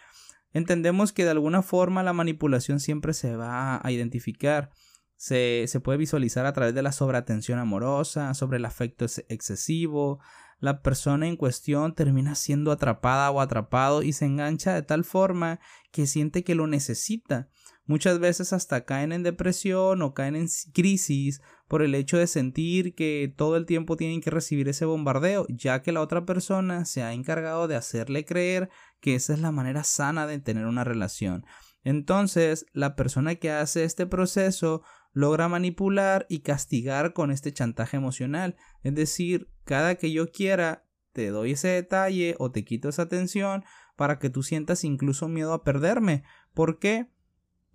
entendemos 0.51 1.13
que 1.13 1.23
de 1.23 1.31
alguna 1.31 1.61
forma 1.61 2.03
la 2.03 2.11
manipulación 2.11 2.81
siempre 2.81 3.13
se 3.13 3.37
va 3.37 3.79
a 3.81 3.91
identificar. 3.91 4.71
Se, 5.15 5.63
se 5.67 5.79
puede 5.79 5.97
visualizar 5.97 6.45
a 6.45 6.51
través 6.51 6.75
de 6.75 6.81
la 6.81 6.91
sobreatención 6.91 7.59
amorosa, 7.59 8.33
sobre 8.33 8.57
el 8.57 8.65
afecto 8.65 9.05
excesivo. 9.29 10.19
La 10.59 10.81
persona 10.81 11.27
en 11.27 11.37
cuestión 11.37 11.95
termina 11.95 12.35
siendo 12.35 12.73
atrapada 12.73 13.31
o 13.31 13.39
atrapado 13.39 14.03
y 14.03 14.11
se 14.11 14.25
engancha 14.25 14.73
de 14.73 14.81
tal 14.81 15.05
forma 15.05 15.61
que 15.91 16.07
siente 16.07 16.43
que 16.43 16.55
lo 16.55 16.67
necesita 16.67 17.47
Muchas 17.87 18.19
veces 18.19 18.51
hasta 18.51 18.83
caen 18.83 19.13
en 19.13 19.23
depresión 19.23 20.01
o 20.01 20.13
caen 20.13 20.35
en 20.35 20.47
crisis 20.73 21.41
por 21.69 21.81
el 21.81 21.95
hecho 21.95 22.17
de 22.17 22.27
sentir 22.27 22.95
que 22.95 23.33
todo 23.35 23.55
el 23.55 23.65
tiempo 23.65 23.95
tienen 23.95 24.19
que 24.19 24.29
recibir 24.29 24.67
ese 24.67 24.83
bombardeo, 24.83 25.45
ya 25.49 25.81
que 25.81 25.93
la 25.93 26.01
otra 26.01 26.25
persona 26.25 26.83
se 26.83 27.01
ha 27.01 27.13
encargado 27.13 27.69
de 27.69 27.77
hacerle 27.77 28.25
creer 28.25 28.69
que 28.99 29.15
esa 29.15 29.33
es 29.33 29.39
la 29.39 29.53
manera 29.53 29.85
sana 29.85 30.27
de 30.27 30.39
tener 30.39 30.65
una 30.65 30.83
relación. 30.83 31.45
Entonces, 31.85 32.65
la 32.73 32.97
persona 32.97 33.35
que 33.35 33.51
hace 33.51 33.85
este 33.85 34.05
proceso 34.05 34.83
logra 35.13 35.47
manipular 35.47 36.25
y 36.29 36.39
castigar 36.39 37.13
con 37.13 37.31
este 37.31 37.53
chantaje 37.53 37.95
emocional. 37.95 38.57
Es 38.83 38.93
decir, 38.95 39.49
cada 39.63 39.95
que 39.95 40.11
yo 40.11 40.29
quiera, 40.29 40.85
te 41.13 41.29
doy 41.29 41.53
ese 41.53 41.69
detalle 41.69 42.35
o 42.37 42.51
te 42.51 42.65
quito 42.65 42.89
esa 42.89 43.03
atención 43.03 43.63
para 43.95 44.19
que 44.19 44.29
tú 44.29 44.43
sientas 44.43 44.83
incluso 44.83 45.29
miedo 45.29 45.53
a 45.53 45.63
perderme. 45.63 46.23
¿Por 46.53 46.79
qué? 46.79 47.07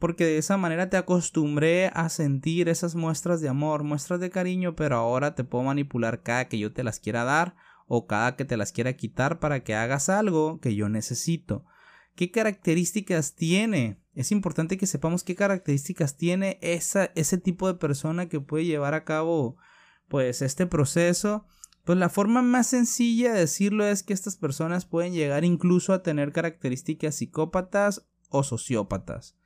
Porque 0.02 0.24
de 0.24 0.38
esa 0.38 0.56
manera 0.56 0.90
te 0.90 0.96
acostumbré 0.96 1.86
a 1.94 2.08
sentir 2.08 2.68
esas 2.68 2.96
muestras 2.96 3.40
de 3.40 3.48
amor, 3.48 3.84
muestras 3.84 4.18
de 4.18 4.30
cariño, 4.30 4.74
pero 4.74 4.96
ahora 4.96 5.36
te 5.36 5.44
puedo 5.44 5.62
manipular 5.62 6.24
cada 6.24 6.48
que 6.48 6.58
yo 6.58 6.72
te 6.72 6.82
las 6.82 6.98
quiera 6.98 7.22
dar 7.22 7.54
o 7.86 8.08
cada 8.08 8.34
que 8.34 8.44
te 8.44 8.56
las 8.56 8.72
quiera 8.72 8.94
quitar 8.94 9.38
para 9.38 9.62
que 9.62 9.76
hagas 9.76 10.08
algo 10.08 10.58
que 10.58 10.74
yo 10.74 10.88
necesito. 10.88 11.64
¿Qué 12.16 12.32
características 12.32 13.36
tiene? 13.36 14.02
Es 14.12 14.32
importante 14.32 14.76
que 14.76 14.88
sepamos 14.88 15.22
qué 15.22 15.36
características 15.36 16.16
tiene 16.16 16.58
esa, 16.62 17.12
ese 17.14 17.38
tipo 17.38 17.68
de 17.68 17.74
persona 17.74 18.28
que 18.28 18.40
puede 18.40 18.64
llevar 18.64 18.94
a 18.94 19.04
cabo 19.04 19.56
pues 20.08 20.42
este 20.42 20.66
proceso. 20.66 21.46
Pues 21.84 21.96
la 21.96 22.08
forma 22.08 22.42
más 22.42 22.66
sencilla 22.66 23.34
de 23.34 23.38
decirlo 23.38 23.86
es 23.86 24.02
que 24.02 24.14
estas 24.14 24.36
personas 24.36 24.84
pueden 24.84 25.12
llegar 25.12 25.44
incluso 25.44 25.92
a 25.92 26.02
tener 26.02 26.32
características 26.32 27.14
psicópatas 27.14 28.08
o 28.30 28.42
sociópatas 28.42 29.36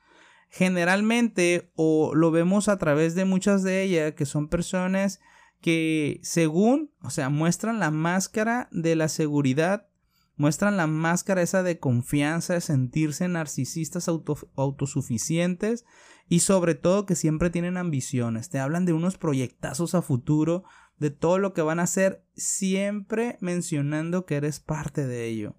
generalmente 0.49 1.71
o 1.75 2.15
lo 2.15 2.31
vemos 2.31 2.69
a 2.69 2.79
través 2.79 3.15
de 3.15 3.25
muchas 3.25 3.63
de 3.63 3.83
ellas 3.83 4.15
que 4.15 4.27
son 4.27 4.49
personas 4.49 5.21
que 5.61 6.21
según, 6.23 6.93
o 7.03 7.11
sea, 7.11 7.29
muestran 7.29 7.79
la 7.79 7.91
máscara 7.91 8.69
de 8.71 8.95
la 8.95 9.09
seguridad, 9.09 9.89
muestran 10.37 10.77
la 10.77 10.87
máscara 10.87 11.43
esa 11.43 11.63
de 11.63 11.79
confianza, 11.79 12.55
de 12.55 12.61
sentirse 12.61 13.27
narcisistas 13.29 14.09
autosuficientes 14.09 15.85
y 16.29 16.41
sobre 16.41 16.75
todo 16.75 17.07
que 17.07 17.15
siempre 17.15 17.51
tienen 17.51 17.77
ambiciones, 17.77 18.49
te 18.51 18.59
hablan 18.59 18.85
de 18.85 18.93
unos 18.93 19.19
proyectazos 19.19 19.95
a 19.95 20.03
futuro, 20.03 20.65
de 20.99 21.11
todo 21.11 21.39
lo 21.39 21.53
que 21.53 21.63
van 21.63 21.81
a 21.81 21.85
hacer, 21.85 22.25
siempre 22.35 23.37
mencionando 23.41 24.25
que 24.25 24.37
eres 24.37 24.61
parte 24.61 25.07
de 25.07 25.27
ello 25.27 25.57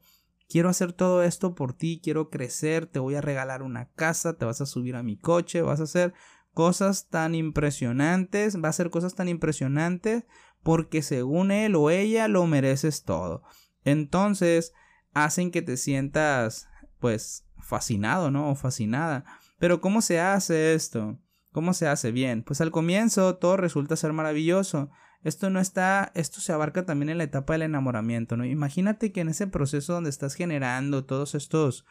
quiero 0.49 0.69
hacer 0.69 0.93
todo 0.93 1.23
esto 1.23 1.55
por 1.55 1.73
ti, 1.73 1.99
quiero 2.03 2.29
crecer, 2.29 2.87
te 2.87 2.99
voy 2.99 3.15
a 3.15 3.21
regalar 3.21 3.63
una 3.63 3.89
casa, 3.93 4.37
te 4.37 4.45
vas 4.45 4.61
a 4.61 4.65
subir 4.65 4.95
a 4.95 5.03
mi 5.03 5.17
coche, 5.17 5.61
vas 5.61 5.79
a 5.79 5.83
hacer 5.83 6.13
cosas 6.53 7.07
tan 7.09 7.35
impresionantes, 7.35 8.61
va 8.61 8.67
a 8.67 8.69
hacer 8.69 8.89
cosas 8.89 9.15
tan 9.15 9.29
impresionantes 9.29 10.25
porque 10.63 11.01
según 11.01 11.51
él 11.51 11.75
o 11.75 11.89
ella 11.89 12.27
lo 12.27 12.45
mereces 12.47 13.03
todo. 13.03 13.43
Entonces 13.83 14.73
hacen 15.13 15.51
que 15.51 15.61
te 15.61 15.77
sientas 15.77 16.67
pues 16.99 17.45
fascinado, 17.59 18.31
¿no? 18.31 18.49
O 18.49 18.55
fascinada. 18.55 19.23
Pero 19.59 19.81
¿cómo 19.81 20.01
se 20.01 20.19
hace 20.19 20.73
esto? 20.73 21.19
¿Cómo 21.51 21.73
se 21.73 21.87
hace 21.87 22.11
bien? 22.11 22.43
Pues 22.43 22.61
al 22.61 22.71
comienzo 22.71 23.35
todo 23.35 23.57
resulta 23.57 23.95
ser 23.95 24.13
maravilloso. 24.13 24.89
Esto 25.23 25.49
no 25.49 25.59
está, 25.59 26.11
esto 26.15 26.41
se 26.41 26.53
abarca 26.53 26.85
también 26.85 27.09
en 27.09 27.17
la 27.17 27.23
etapa 27.23 27.53
del 27.53 27.63
enamoramiento, 27.63 28.37
¿no? 28.37 28.45
Imagínate 28.45 29.11
que 29.11 29.21
en 29.21 29.29
ese 29.29 29.47
proceso 29.47 29.93
donde 29.93 30.09
estás 30.09 30.35
generando 30.35 31.05
todos 31.05 31.35
estos 31.35 31.85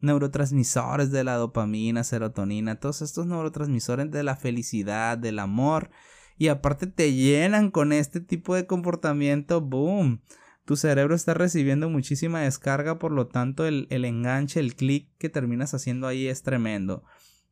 neurotransmisores 0.00 1.10
de 1.10 1.24
la 1.24 1.34
dopamina, 1.34 2.04
serotonina, 2.04 2.78
todos 2.78 3.02
estos 3.02 3.26
neurotransmisores 3.26 4.10
de 4.10 4.22
la 4.22 4.36
felicidad, 4.36 5.18
del 5.18 5.38
amor, 5.38 5.90
y 6.36 6.48
aparte 6.48 6.86
te 6.86 7.12
llenan 7.12 7.70
con 7.70 7.92
este 7.92 8.20
tipo 8.20 8.54
de 8.54 8.66
comportamiento, 8.66 9.60
boom. 9.60 10.22
Tu 10.64 10.76
cerebro 10.76 11.14
está 11.14 11.34
recibiendo 11.34 11.88
muchísima 11.88 12.42
descarga, 12.42 12.98
por 12.98 13.10
lo 13.10 13.26
tanto 13.26 13.66
el, 13.66 13.88
el 13.90 14.04
enganche, 14.04 14.60
el 14.60 14.76
clic 14.76 15.10
que 15.18 15.28
terminas 15.28 15.74
haciendo 15.74 16.06
ahí 16.06 16.28
es 16.28 16.42
tremendo. 16.42 17.04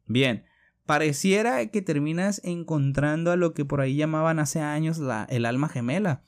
Bien, 0.07 0.45
pareciera 0.87 1.67
que 1.67 1.83
terminas 1.83 2.41
encontrando 2.45 3.33
a 3.33 3.37
lo 3.37 3.53
que 3.53 3.65
por 3.65 3.81
ahí 3.81 3.97
llamaban 3.97 4.39
hace 4.39 4.61
años 4.61 4.99
la, 4.99 5.25
el 5.25 5.45
alma 5.45 5.69
gemela. 5.69 6.23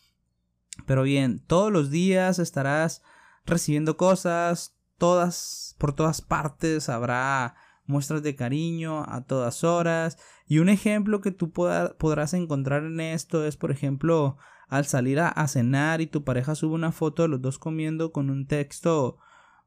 Pero 0.86 1.02
bien, 1.02 1.40
todos 1.46 1.72
los 1.72 1.90
días 1.90 2.38
estarás 2.38 3.02
recibiendo 3.46 3.96
cosas, 3.96 4.76
todas, 4.98 5.76
por 5.78 5.94
todas 5.94 6.20
partes 6.20 6.88
habrá 6.88 7.56
muestras 7.86 8.22
de 8.22 8.36
cariño 8.36 9.04
a 9.08 9.24
todas 9.24 9.64
horas. 9.64 10.18
Y 10.46 10.58
un 10.58 10.68
ejemplo 10.68 11.20
que 11.20 11.30
tú 11.30 11.52
podrás 11.52 12.34
encontrar 12.34 12.84
en 12.84 13.00
esto 13.00 13.44
es, 13.44 13.56
por 13.56 13.70
ejemplo, 13.70 14.36
al 14.68 14.86
salir 14.86 15.20
a, 15.20 15.28
a, 15.28 15.48
cenar 15.48 16.00
y 16.00 16.06
tu 16.06 16.24
pareja 16.24 16.54
sube 16.54 16.74
una 16.74 16.92
foto 16.92 17.22
de 17.22 17.28
los 17.28 17.40
dos 17.40 17.58
comiendo 17.58 18.12
con 18.12 18.28
un 18.28 18.46
texto 18.46 19.18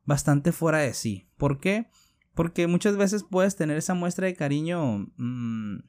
bastante 0.05 0.51
fuera 0.51 0.79
de 0.79 0.93
sí. 0.93 1.29
¿Por 1.38 1.60
qué? 1.60 1.89
Porque 2.33 2.67
muchas 2.67 2.97
veces 2.97 3.23
puedes 3.29 3.55
tener 3.55 3.77
esa 3.77 3.93
muestra 3.93 4.27
de 4.27 4.35
cariño 4.35 5.07
mmm, 5.17 5.79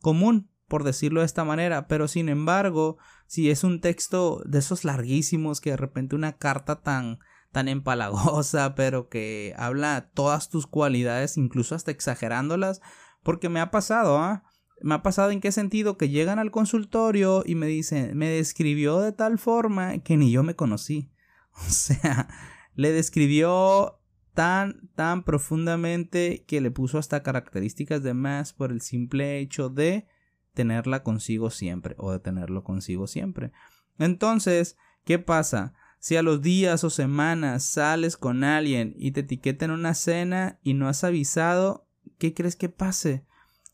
común, 0.00 0.50
por 0.68 0.84
decirlo 0.84 1.20
de 1.20 1.26
esta 1.26 1.44
manera, 1.44 1.86
pero 1.86 2.08
sin 2.08 2.28
embargo, 2.28 2.96
si 3.26 3.50
es 3.50 3.64
un 3.64 3.80
texto 3.80 4.42
de 4.46 4.60
esos 4.60 4.84
larguísimos 4.84 5.60
que 5.60 5.70
de 5.70 5.76
repente 5.76 6.16
una 6.16 6.38
carta 6.38 6.80
tan 6.80 7.18
tan 7.52 7.68
empalagosa, 7.68 8.74
pero 8.74 9.08
que 9.08 9.54
habla 9.56 10.10
todas 10.14 10.48
tus 10.48 10.66
cualidades, 10.66 11.36
incluso 11.36 11.74
hasta 11.74 11.90
exagerándolas, 11.90 12.80
porque 13.22 13.48
me 13.48 13.60
ha 13.60 13.70
pasado, 13.70 14.18
¿ah? 14.18 14.42
Me 14.80 14.94
ha 14.94 15.02
pasado 15.02 15.30
en 15.30 15.40
qué 15.40 15.52
sentido 15.52 15.96
que 15.96 16.08
llegan 16.08 16.40
al 16.40 16.50
consultorio 16.50 17.44
y 17.46 17.54
me 17.54 17.66
dicen, 17.66 18.16
me 18.16 18.28
describió 18.28 18.98
de 18.98 19.12
tal 19.12 19.38
forma 19.38 19.98
que 19.98 20.16
ni 20.16 20.32
yo 20.32 20.42
me 20.42 20.56
conocí. 20.56 21.12
O 21.54 21.70
sea, 21.70 22.28
le 22.74 22.92
describió 22.92 24.00
tan, 24.34 24.88
tan 24.94 25.24
profundamente 25.24 26.44
que 26.46 26.60
le 26.60 26.70
puso 26.70 26.98
hasta 26.98 27.22
características 27.22 28.02
de 28.02 28.14
más 28.14 28.52
por 28.52 28.72
el 28.72 28.80
simple 28.80 29.38
hecho 29.38 29.68
de 29.68 30.06
tenerla 30.54 31.02
consigo 31.02 31.50
siempre 31.50 31.94
o 31.98 32.12
de 32.12 32.18
tenerlo 32.18 32.64
consigo 32.64 33.06
siempre. 33.06 33.52
Entonces, 33.98 34.76
¿qué 35.04 35.18
pasa? 35.18 35.74
Si 35.98 36.16
a 36.16 36.22
los 36.22 36.42
días 36.42 36.82
o 36.84 36.90
semanas 36.90 37.64
sales 37.64 38.16
con 38.16 38.42
alguien 38.42 38.94
y 38.96 39.12
te 39.12 39.20
etiqueta 39.20 39.64
en 39.64 39.70
una 39.70 39.94
cena 39.94 40.58
y 40.62 40.74
no 40.74 40.88
has 40.88 41.04
avisado, 41.04 41.86
¿qué 42.18 42.34
crees 42.34 42.56
que 42.56 42.68
pase? 42.68 43.24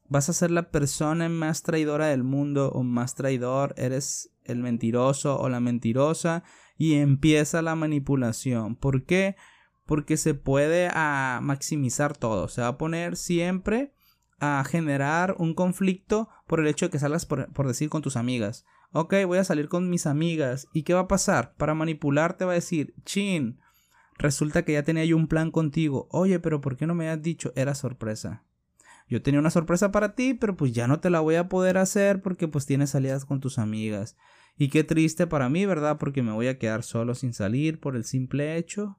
Vas 0.08 0.28
a 0.28 0.32
ser 0.32 0.50
la 0.50 0.70
persona 0.70 1.28
más 1.28 1.62
traidora 1.62 2.06
del 2.08 2.24
mundo 2.24 2.70
o 2.70 2.82
más 2.82 3.14
traidor, 3.14 3.74
eres 3.76 4.30
el 4.44 4.58
mentiroso 4.58 5.38
o 5.38 5.48
la 5.48 5.60
mentirosa 5.60 6.42
y 6.76 6.94
empieza 6.94 7.62
la 7.62 7.74
manipulación. 7.74 8.76
¿Por 8.76 9.04
qué? 9.04 9.36
Porque 9.88 10.18
se 10.18 10.34
puede 10.34 10.90
a 10.92 11.40
maximizar 11.42 12.14
todo. 12.14 12.48
Se 12.48 12.60
va 12.60 12.68
a 12.68 12.76
poner 12.76 13.16
siempre 13.16 13.94
a 14.38 14.62
generar 14.68 15.34
un 15.38 15.54
conflicto 15.54 16.28
por 16.46 16.60
el 16.60 16.66
hecho 16.66 16.84
de 16.86 16.90
que 16.90 16.98
salgas 16.98 17.24
por, 17.24 17.66
decir 17.66 17.88
con 17.88 18.02
tus 18.02 18.18
amigas. 18.18 18.66
Ok, 18.92 19.14
voy 19.26 19.38
a 19.38 19.44
salir 19.44 19.70
con 19.70 19.88
mis 19.88 20.06
amigas. 20.06 20.68
¿Y 20.74 20.82
qué 20.82 20.92
va 20.92 21.00
a 21.00 21.08
pasar? 21.08 21.54
Para 21.56 21.72
manipularte 21.72 22.44
va 22.44 22.52
a 22.52 22.56
decir, 22.56 22.94
chin, 23.06 23.60
resulta 24.18 24.62
que 24.62 24.74
ya 24.74 24.82
tenía 24.82 25.06
yo 25.06 25.16
un 25.16 25.26
plan 25.26 25.50
contigo. 25.50 26.06
Oye, 26.10 26.38
pero 26.38 26.60
¿por 26.60 26.76
qué 26.76 26.86
no 26.86 26.94
me 26.94 27.08
has 27.08 27.22
dicho? 27.22 27.54
Era 27.56 27.74
sorpresa. 27.74 28.44
Yo 29.08 29.22
tenía 29.22 29.40
una 29.40 29.48
sorpresa 29.48 29.90
para 29.90 30.14
ti, 30.14 30.34
pero 30.34 30.54
pues 30.54 30.72
ya 30.72 30.86
no 30.86 31.00
te 31.00 31.08
la 31.08 31.20
voy 31.20 31.36
a 31.36 31.48
poder 31.48 31.78
hacer 31.78 32.20
porque 32.20 32.46
pues 32.46 32.66
tienes 32.66 32.90
salidas 32.90 33.24
con 33.24 33.40
tus 33.40 33.58
amigas. 33.58 34.18
Y 34.58 34.68
qué 34.68 34.84
triste 34.84 35.26
para 35.26 35.48
mí, 35.48 35.64
¿verdad? 35.64 35.96
Porque 35.96 36.22
me 36.22 36.32
voy 36.32 36.48
a 36.48 36.58
quedar 36.58 36.82
solo 36.82 37.14
sin 37.14 37.32
salir 37.32 37.80
por 37.80 37.96
el 37.96 38.04
simple 38.04 38.58
hecho 38.58 38.98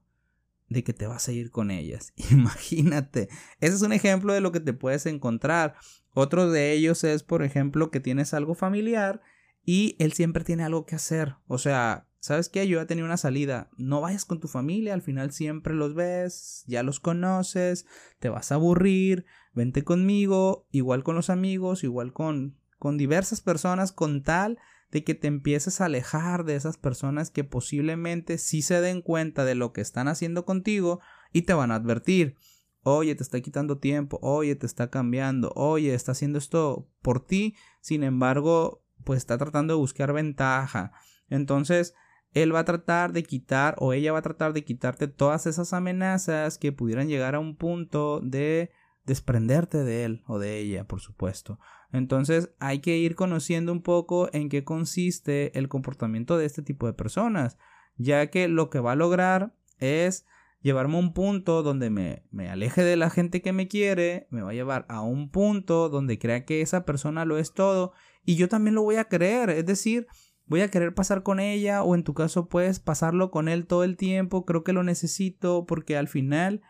de 0.70 0.84
que 0.84 0.94
te 0.94 1.06
vas 1.06 1.28
a 1.28 1.32
ir 1.32 1.50
con 1.50 1.70
ellas. 1.70 2.14
Imagínate. 2.30 3.28
Ese 3.60 3.74
es 3.74 3.82
un 3.82 3.92
ejemplo 3.92 4.32
de 4.32 4.40
lo 4.40 4.52
que 4.52 4.60
te 4.60 4.72
puedes 4.72 5.04
encontrar. 5.04 5.74
Otro 6.14 6.50
de 6.50 6.72
ellos 6.72 7.04
es, 7.04 7.22
por 7.22 7.42
ejemplo, 7.42 7.90
que 7.90 8.00
tienes 8.00 8.32
algo 8.32 8.54
familiar 8.54 9.20
y 9.64 9.96
él 9.98 10.12
siempre 10.12 10.44
tiene 10.44 10.64
algo 10.64 10.86
que 10.86 10.94
hacer. 10.94 11.34
O 11.46 11.58
sea, 11.58 12.06
¿sabes 12.20 12.48
qué? 12.48 12.66
Yo 12.66 12.78
ya 12.78 12.86
tenía 12.86 13.04
una 13.04 13.16
salida. 13.16 13.68
No 13.76 14.00
vayas 14.00 14.24
con 14.24 14.40
tu 14.40 14.48
familia, 14.48 14.94
al 14.94 15.02
final 15.02 15.32
siempre 15.32 15.74
los 15.74 15.94
ves, 15.94 16.64
ya 16.66 16.82
los 16.82 17.00
conoces, 17.00 17.84
te 18.20 18.28
vas 18.28 18.52
a 18.52 18.54
aburrir, 18.54 19.26
vente 19.52 19.82
conmigo, 19.82 20.66
igual 20.70 21.02
con 21.02 21.16
los 21.16 21.30
amigos, 21.30 21.82
igual 21.82 22.12
con, 22.12 22.56
con 22.78 22.96
diversas 22.96 23.40
personas, 23.40 23.92
con 23.92 24.22
tal 24.22 24.58
de 24.90 25.04
que 25.04 25.14
te 25.14 25.28
empieces 25.28 25.80
a 25.80 25.86
alejar 25.86 26.44
de 26.44 26.56
esas 26.56 26.76
personas 26.76 27.30
que 27.30 27.44
posiblemente 27.44 28.38
sí 28.38 28.62
se 28.62 28.80
den 28.80 29.02
cuenta 29.02 29.44
de 29.44 29.54
lo 29.54 29.72
que 29.72 29.80
están 29.80 30.08
haciendo 30.08 30.44
contigo 30.44 31.00
y 31.32 31.42
te 31.42 31.54
van 31.54 31.70
a 31.70 31.76
advertir. 31.76 32.36
Oye, 32.82 33.14
te 33.14 33.22
está 33.22 33.40
quitando 33.40 33.78
tiempo, 33.78 34.18
oye, 34.22 34.56
te 34.56 34.66
está 34.66 34.88
cambiando, 34.90 35.52
oye, 35.54 35.94
está 35.94 36.12
haciendo 36.12 36.38
esto 36.38 36.88
por 37.02 37.24
ti, 37.24 37.54
sin 37.80 38.02
embargo, 38.02 38.82
pues 39.04 39.18
está 39.18 39.36
tratando 39.36 39.74
de 39.74 39.80
buscar 39.80 40.12
ventaja. 40.12 40.92
Entonces, 41.28 41.94
él 42.32 42.54
va 42.54 42.60
a 42.60 42.64
tratar 42.64 43.12
de 43.12 43.22
quitar 43.22 43.74
o 43.78 43.92
ella 43.92 44.12
va 44.12 44.20
a 44.20 44.22
tratar 44.22 44.52
de 44.52 44.64
quitarte 44.64 45.08
todas 45.08 45.46
esas 45.46 45.72
amenazas 45.72 46.58
que 46.58 46.72
pudieran 46.72 47.08
llegar 47.08 47.34
a 47.34 47.40
un 47.40 47.56
punto 47.56 48.20
de 48.20 48.70
desprenderte 49.04 49.78
de 49.84 50.04
él 50.04 50.22
o 50.26 50.38
de 50.38 50.58
ella, 50.58 50.84
por 50.84 51.00
supuesto. 51.00 51.58
Entonces 51.92 52.50
hay 52.60 52.80
que 52.80 52.98
ir 52.98 53.14
conociendo 53.14 53.72
un 53.72 53.82
poco 53.82 54.28
en 54.32 54.48
qué 54.48 54.64
consiste 54.64 55.56
el 55.58 55.68
comportamiento 55.68 56.38
de 56.38 56.46
este 56.46 56.62
tipo 56.62 56.86
de 56.86 56.92
personas, 56.92 57.58
ya 57.96 58.28
que 58.28 58.48
lo 58.48 58.70
que 58.70 58.80
va 58.80 58.92
a 58.92 58.96
lograr 58.96 59.54
es 59.78 60.26
llevarme 60.62 60.96
a 60.96 61.00
un 61.00 61.12
punto 61.14 61.62
donde 61.62 61.90
me, 61.90 62.24
me, 62.30 62.50
aleje 62.50 62.82
de 62.82 62.96
la 62.96 63.10
gente 63.10 63.42
que 63.42 63.52
me 63.52 63.66
quiere, 63.66 64.26
me 64.30 64.42
va 64.42 64.50
a 64.50 64.54
llevar 64.54 64.84
a 64.88 65.00
un 65.00 65.30
punto 65.30 65.88
donde 65.88 66.18
crea 66.18 66.44
que 66.44 66.60
esa 66.60 66.84
persona 66.84 67.24
lo 67.24 67.38
es 67.38 67.54
todo 67.54 67.92
y 68.24 68.36
yo 68.36 68.48
también 68.48 68.74
lo 68.74 68.82
voy 68.82 68.96
a 68.96 69.06
creer, 69.06 69.50
es 69.50 69.64
decir, 69.64 70.06
voy 70.46 70.60
a 70.60 70.68
querer 70.68 70.94
pasar 70.94 71.22
con 71.22 71.40
ella 71.40 71.82
o 71.82 71.94
en 71.94 72.04
tu 72.04 72.12
caso 72.12 72.48
puedes 72.48 72.78
pasarlo 72.78 73.30
con 73.30 73.48
él 73.48 73.66
todo 73.66 73.84
el 73.84 73.96
tiempo, 73.96 74.44
creo 74.44 74.62
que 74.62 74.72
lo 74.72 74.82
necesito 74.82 75.64
porque 75.64 75.96
al 75.96 76.08
final 76.08 76.60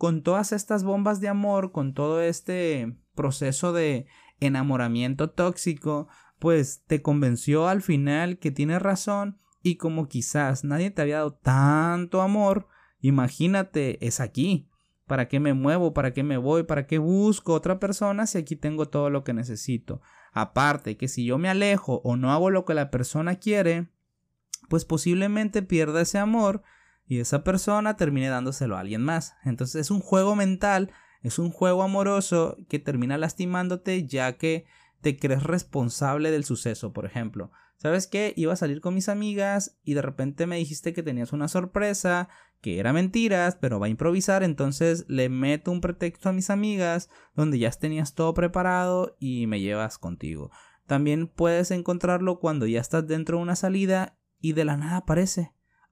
con 0.00 0.22
todas 0.22 0.52
estas 0.52 0.82
bombas 0.82 1.20
de 1.20 1.28
amor, 1.28 1.72
con 1.72 1.92
todo 1.92 2.22
este 2.22 2.96
proceso 3.14 3.74
de 3.74 4.06
enamoramiento 4.40 5.28
tóxico, 5.28 6.08
pues 6.38 6.84
te 6.86 7.02
convenció 7.02 7.68
al 7.68 7.82
final 7.82 8.38
que 8.38 8.50
tienes 8.50 8.80
razón 8.80 9.38
y 9.62 9.76
como 9.76 10.08
quizás 10.08 10.64
nadie 10.64 10.90
te 10.90 11.02
había 11.02 11.16
dado 11.16 11.34
tanto 11.34 12.22
amor, 12.22 12.66
imagínate, 13.00 14.02
es 14.06 14.20
aquí. 14.20 14.70
¿Para 15.06 15.28
qué 15.28 15.38
me 15.38 15.52
muevo? 15.52 15.92
¿Para 15.92 16.14
qué 16.14 16.22
me 16.22 16.38
voy? 16.38 16.62
¿Para 16.62 16.86
qué 16.86 16.96
busco 16.96 17.52
otra 17.52 17.78
persona 17.78 18.26
si 18.26 18.38
aquí 18.38 18.56
tengo 18.56 18.88
todo 18.88 19.10
lo 19.10 19.22
que 19.22 19.34
necesito? 19.34 20.00
Aparte 20.32 20.96
que 20.96 21.08
si 21.08 21.26
yo 21.26 21.36
me 21.36 21.50
alejo 21.50 22.00
o 22.04 22.16
no 22.16 22.32
hago 22.32 22.48
lo 22.48 22.64
que 22.64 22.72
la 22.72 22.90
persona 22.90 23.36
quiere, 23.36 23.90
pues 24.70 24.86
posiblemente 24.86 25.60
pierda 25.60 26.00
ese 26.00 26.16
amor 26.16 26.62
y 27.10 27.18
esa 27.18 27.42
persona 27.42 27.96
termine 27.96 28.28
dándoselo 28.28 28.76
a 28.76 28.80
alguien 28.80 29.02
más. 29.02 29.34
Entonces 29.42 29.80
es 29.80 29.90
un 29.90 29.98
juego 29.98 30.36
mental, 30.36 30.92
es 31.22 31.40
un 31.40 31.50
juego 31.50 31.82
amoroso 31.82 32.56
que 32.68 32.78
termina 32.78 33.18
lastimándote 33.18 34.06
ya 34.06 34.38
que 34.38 34.66
te 35.00 35.16
crees 35.16 35.42
responsable 35.42 36.30
del 36.30 36.44
suceso, 36.44 36.92
por 36.92 37.06
ejemplo. 37.06 37.50
¿Sabes 37.78 38.06
qué? 38.06 38.32
Iba 38.36 38.52
a 38.52 38.56
salir 38.56 38.80
con 38.80 38.94
mis 38.94 39.08
amigas 39.08 39.76
y 39.82 39.94
de 39.94 40.02
repente 40.02 40.46
me 40.46 40.58
dijiste 40.58 40.92
que 40.92 41.02
tenías 41.02 41.32
una 41.32 41.48
sorpresa, 41.48 42.28
que 42.60 42.78
era 42.78 42.92
mentiras, 42.92 43.56
pero 43.60 43.80
va 43.80 43.86
a 43.86 43.90
improvisar, 43.90 44.44
entonces 44.44 45.04
le 45.08 45.28
meto 45.28 45.72
un 45.72 45.80
pretexto 45.80 46.28
a 46.28 46.32
mis 46.32 46.48
amigas 46.48 47.10
donde 47.34 47.58
ya 47.58 47.72
tenías 47.72 48.14
todo 48.14 48.34
preparado 48.34 49.16
y 49.18 49.48
me 49.48 49.58
llevas 49.58 49.98
contigo. 49.98 50.52
También 50.86 51.26
puedes 51.26 51.72
encontrarlo 51.72 52.38
cuando 52.38 52.66
ya 52.66 52.80
estás 52.80 53.08
dentro 53.08 53.38
de 53.38 53.42
una 53.42 53.56
salida 53.56 54.16
y 54.40 54.52
de 54.52 54.64
la 54.64 54.76
nada 54.76 54.98
aparece 54.98 55.50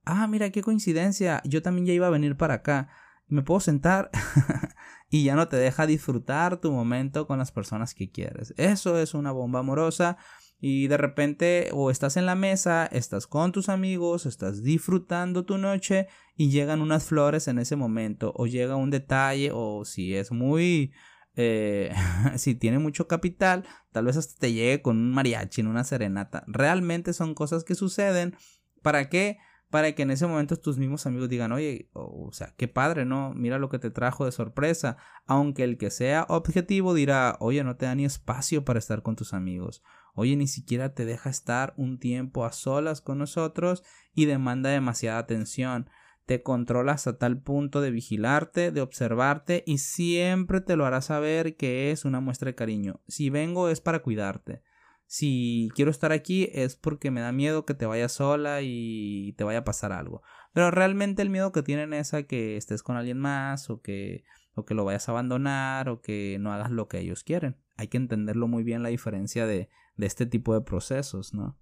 ah, 0.08 0.26
mira 0.26 0.50
qué 0.50 0.62
coincidencia, 0.62 1.42
yo 1.44 1.62
también 1.62 1.86
ya 1.86 1.92
iba 1.92 2.06
a 2.06 2.10
venir 2.10 2.36
para 2.36 2.54
acá, 2.54 2.88
me 3.28 3.42
puedo 3.42 3.60
sentar 3.60 4.10
y 5.10 5.24
ya 5.24 5.36
no 5.36 5.48
te 5.48 5.56
deja 5.56 5.86
disfrutar 5.86 6.60
tu 6.60 6.72
momento 6.72 7.26
con 7.26 7.38
las 7.38 7.52
personas 7.52 7.94
que 7.94 8.10
quieres. 8.10 8.54
Eso 8.56 8.98
es 8.98 9.14
una 9.14 9.32
bomba 9.32 9.60
amorosa 9.60 10.16
y 10.60 10.88
de 10.88 10.96
repente 10.96 11.68
o 11.72 11.90
estás 11.90 12.16
en 12.16 12.26
la 12.26 12.34
mesa, 12.34 12.86
estás 12.86 13.26
con 13.26 13.52
tus 13.52 13.68
amigos, 13.68 14.26
estás 14.26 14.62
disfrutando 14.62 15.44
tu 15.44 15.58
noche 15.58 16.08
y 16.36 16.50
llegan 16.50 16.80
unas 16.80 17.04
flores 17.04 17.46
en 17.46 17.58
ese 17.58 17.76
momento 17.76 18.32
o 18.34 18.46
llega 18.46 18.76
un 18.76 18.90
detalle 18.90 19.50
o 19.52 19.84
si 19.84 20.14
es 20.14 20.32
muy 20.32 20.92
eh, 21.36 21.92
si 22.36 22.54
tiene 22.54 22.78
mucho 22.78 23.06
capital, 23.06 23.64
tal 23.92 24.06
vez 24.06 24.16
hasta 24.16 24.40
te 24.40 24.52
llegue 24.52 24.82
con 24.82 24.96
un 24.96 25.12
mariachi 25.12 25.60
en 25.60 25.68
una 25.68 25.84
serenata. 25.84 26.44
Realmente 26.46 27.12
son 27.12 27.34
cosas 27.34 27.62
que 27.62 27.74
suceden. 27.74 28.36
¿Para 28.82 29.08
qué? 29.08 29.38
Para 29.70 29.92
que 29.92 30.02
en 30.02 30.10
ese 30.10 30.26
momento 30.26 30.56
tus 30.56 30.78
mismos 30.78 31.06
amigos 31.06 31.28
digan, 31.28 31.52
oye, 31.52 31.90
o 31.92 32.30
sea, 32.32 32.54
qué 32.56 32.68
padre, 32.68 33.04
¿no? 33.04 33.34
Mira 33.34 33.58
lo 33.58 33.68
que 33.68 33.78
te 33.78 33.90
trajo 33.90 34.24
de 34.24 34.32
sorpresa. 34.32 34.96
Aunque 35.26 35.64
el 35.64 35.76
que 35.76 35.90
sea 35.90 36.24
objetivo 36.28 36.94
dirá, 36.94 37.36
oye, 37.40 37.62
no 37.64 37.76
te 37.76 37.86
da 37.86 37.94
ni 37.94 38.04
espacio 38.04 38.64
para 38.64 38.78
estar 38.78 39.02
con 39.02 39.14
tus 39.14 39.34
amigos. 39.34 39.82
Oye, 40.14 40.36
ni 40.36 40.46
siquiera 40.46 40.94
te 40.94 41.04
deja 41.04 41.28
estar 41.28 41.74
un 41.76 41.98
tiempo 41.98 42.44
a 42.44 42.52
solas 42.52 43.00
con 43.00 43.18
nosotros 43.18 43.84
y 44.14 44.24
demanda 44.24 44.70
demasiada 44.70 45.18
atención 45.18 45.88
te 46.28 46.42
controla 46.42 46.92
hasta 46.92 47.16
tal 47.16 47.40
punto 47.40 47.80
de 47.80 47.90
vigilarte, 47.90 48.70
de 48.70 48.82
observarte 48.82 49.64
y 49.66 49.78
siempre 49.78 50.60
te 50.60 50.76
lo 50.76 50.84
hará 50.84 51.00
saber 51.00 51.56
que 51.56 51.90
es 51.90 52.04
una 52.04 52.20
muestra 52.20 52.48
de 52.48 52.54
cariño. 52.54 53.00
Si 53.08 53.30
vengo 53.30 53.70
es 53.70 53.80
para 53.80 54.00
cuidarte. 54.00 54.62
Si 55.10 55.70
quiero 55.74 55.90
estar 55.90 56.12
aquí 56.12 56.50
es 56.52 56.76
porque 56.76 57.10
me 57.10 57.22
da 57.22 57.32
miedo 57.32 57.64
que 57.64 57.72
te 57.72 57.86
vayas 57.86 58.12
sola 58.12 58.60
y 58.60 59.32
te 59.38 59.44
vaya 59.44 59.60
a 59.60 59.64
pasar 59.64 59.90
algo. 59.90 60.22
Pero 60.52 60.70
realmente 60.70 61.22
el 61.22 61.30
miedo 61.30 61.50
que 61.50 61.62
tienen 61.62 61.94
es 61.94 62.12
a 62.12 62.24
que 62.24 62.58
estés 62.58 62.82
con 62.82 62.98
alguien 62.98 63.18
más 63.18 63.70
o 63.70 63.80
que, 63.80 64.24
o 64.54 64.66
que 64.66 64.74
lo 64.74 64.84
vayas 64.84 65.08
a 65.08 65.12
abandonar 65.12 65.88
o 65.88 66.02
que 66.02 66.36
no 66.38 66.52
hagas 66.52 66.70
lo 66.70 66.88
que 66.88 66.98
ellos 66.98 67.24
quieren. 67.24 67.56
Hay 67.78 67.88
que 67.88 67.96
entenderlo 67.96 68.48
muy 68.48 68.64
bien 68.64 68.82
la 68.82 68.90
diferencia 68.90 69.46
de, 69.46 69.70
de 69.96 70.06
este 70.06 70.26
tipo 70.26 70.52
de 70.52 70.60
procesos, 70.60 71.32
¿no? 71.32 71.58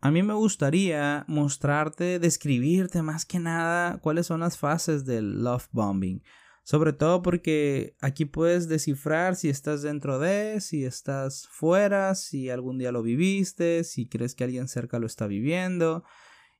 A 0.00 0.12
mí 0.12 0.22
me 0.22 0.34
gustaría 0.34 1.24
mostrarte, 1.26 2.20
describirte 2.20 3.02
más 3.02 3.26
que 3.26 3.40
nada 3.40 3.98
cuáles 3.98 4.28
son 4.28 4.38
las 4.38 4.56
fases 4.56 5.04
del 5.04 5.42
love 5.42 5.66
bombing. 5.72 6.22
Sobre 6.66 6.92
todo 6.92 7.22
porque 7.22 7.94
aquí 8.00 8.24
puedes 8.24 8.66
descifrar 8.66 9.36
si 9.36 9.48
estás 9.48 9.82
dentro 9.82 10.18
de, 10.18 10.60
si 10.60 10.84
estás 10.84 11.46
fuera, 11.48 12.16
si 12.16 12.50
algún 12.50 12.76
día 12.76 12.90
lo 12.90 13.04
viviste, 13.04 13.84
si 13.84 14.08
crees 14.08 14.34
que 14.34 14.42
alguien 14.42 14.66
cerca 14.66 14.98
lo 14.98 15.06
está 15.06 15.28
viviendo. 15.28 16.02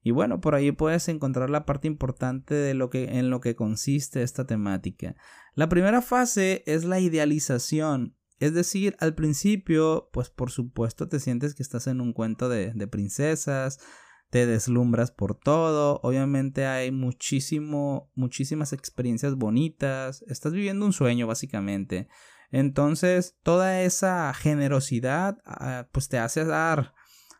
Y 0.05 0.13
bueno, 0.13 0.41
por 0.41 0.55
ahí 0.55 0.71
puedes 0.71 1.09
encontrar 1.09 1.51
la 1.51 1.67
parte 1.67 1.89
importante 1.89 2.55
de 2.55 2.75
lo 2.75 2.89
que 2.89 3.19
en 3.19 3.31
lo 3.31 3.41
que 3.41 3.57
consiste 3.57 4.23
esta 4.23 4.47
temática. 4.47 5.17
La 5.55 5.69
primera 5.69 6.01
fase 6.03 6.63
es 6.67 6.85
la 6.85 7.01
idealización 7.01 8.15
es 8.39 8.53
decir, 8.53 8.97
al 9.01 9.15
principio, 9.15 10.11
pues 10.13 10.29
por 10.29 10.51
supuesto 10.51 11.09
te 11.09 11.21
sientes 11.21 11.55
que 11.55 11.63
estás 11.63 11.87
en 11.87 12.01
un 12.01 12.13
cuento 12.13 12.49
de, 12.49 12.73
de 12.75 12.87
princesas, 12.87 13.81
te 14.31 14.47
deslumbras 14.47 15.11
por 15.11 15.35
todo, 15.35 16.01
obviamente 16.03 16.67
hay 16.67 16.91
muchísimo, 16.91 18.11
muchísimas 18.15 18.73
experiencias 18.73 19.37
bonitas, 19.37 20.25
estás 20.29 20.53
viviendo 20.53 20.85
un 20.85 20.93
sueño 20.93 21.27
básicamente. 21.27 22.09
Entonces, 22.51 23.37
toda 23.43 23.83
esa 23.83 24.33
generosidad, 24.35 25.39
ah, 25.45 25.89
pues 25.93 26.09
te 26.09 26.19
hace 26.19 26.45
dar, 26.45 26.95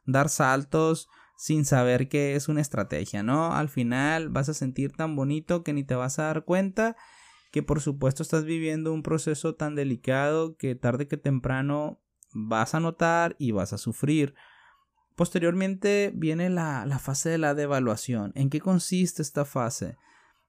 dar 0.05 0.29
saltos 0.29 1.09
sin 1.37 1.65
saber 1.65 2.09
que 2.09 2.35
es 2.35 2.49
una 2.49 2.61
estrategia, 2.61 3.23
¿no? 3.23 3.55
Al 3.55 3.69
final 3.69 4.31
vas 4.31 4.49
a 4.49 4.55
sentir 4.55 4.93
tan 4.93 5.17
bonito 5.17 5.63
que 5.63 5.73
ni 5.73 5.85
te 5.85 5.95
vas 5.95 6.19
a 6.19 6.25
dar 6.25 6.45
cuenta 6.45 6.97
que 7.51 7.63
por 7.63 7.81
supuesto 7.81 8.23
estás 8.23 8.45
viviendo 8.45 8.93
un 8.93 9.03
proceso 9.03 9.55
tan 9.55 9.75
delicado 9.75 10.57
que 10.57 10.75
tarde 10.75 11.09
que 11.09 11.17
temprano 11.17 12.01
vas 12.35 12.75
a 12.75 12.81
notar 12.81 13.37
y 13.39 13.53
vas 13.53 13.73
a 13.73 13.79
sufrir. 13.79 14.35
Posteriormente 15.17 16.13
viene 16.15 16.51
la, 16.51 16.87
la 16.87 16.99
fase 16.99 17.31
de 17.31 17.39
la 17.39 17.55
devaluación. 17.55 18.33
¿En 18.35 18.51
qué 18.51 18.61
consiste 18.61 19.23
esta 19.23 19.45
fase? 19.45 19.97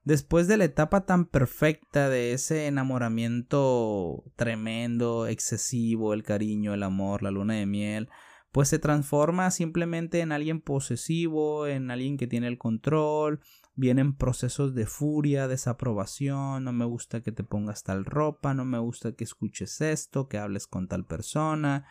Después 0.04 0.46
de 0.46 0.56
la 0.56 0.64
etapa 0.64 1.04
tan 1.04 1.26
perfecta 1.26 2.08
de 2.08 2.32
ese 2.32 2.66
enamoramiento 2.66 4.24
tremendo, 4.36 5.26
excesivo, 5.26 6.14
el 6.14 6.22
cariño, 6.22 6.72
el 6.72 6.82
amor, 6.82 7.22
la 7.22 7.30
luna 7.30 7.54
de 7.54 7.66
miel, 7.66 8.08
pues 8.52 8.68
se 8.68 8.78
transforma 8.78 9.50
simplemente 9.50 10.20
en 10.20 10.32
alguien 10.32 10.60
posesivo, 10.60 11.66
en 11.66 11.90
alguien 11.90 12.16
que 12.16 12.26
tiene 12.26 12.48
el 12.48 12.58
control, 12.58 13.40
vienen 13.74 14.16
procesos 14.16 14.74
de 14.74 14.86
furia, 14.86 15.48
desaprobación, 15.48 16.64
no 16.64 16.72
me 16.72 16.84
gusta 16.84 17.22
que 17.22 17.32
te 17.32 17.44
pongas 17.44 17.82
tal 17.82 18.04
ropa, 18.04 18.54
no 18.54 18.64
me 18.64 18.78
gusta 18.78 19.12
que 19.12 19.24
escuches 19.24 19.80
esto, 19.80 20.28
que 20.28 20.38
hables 20.38 20.66
con 20.66 20.88
tal 20.88 21.04
persona, 21.04 21.86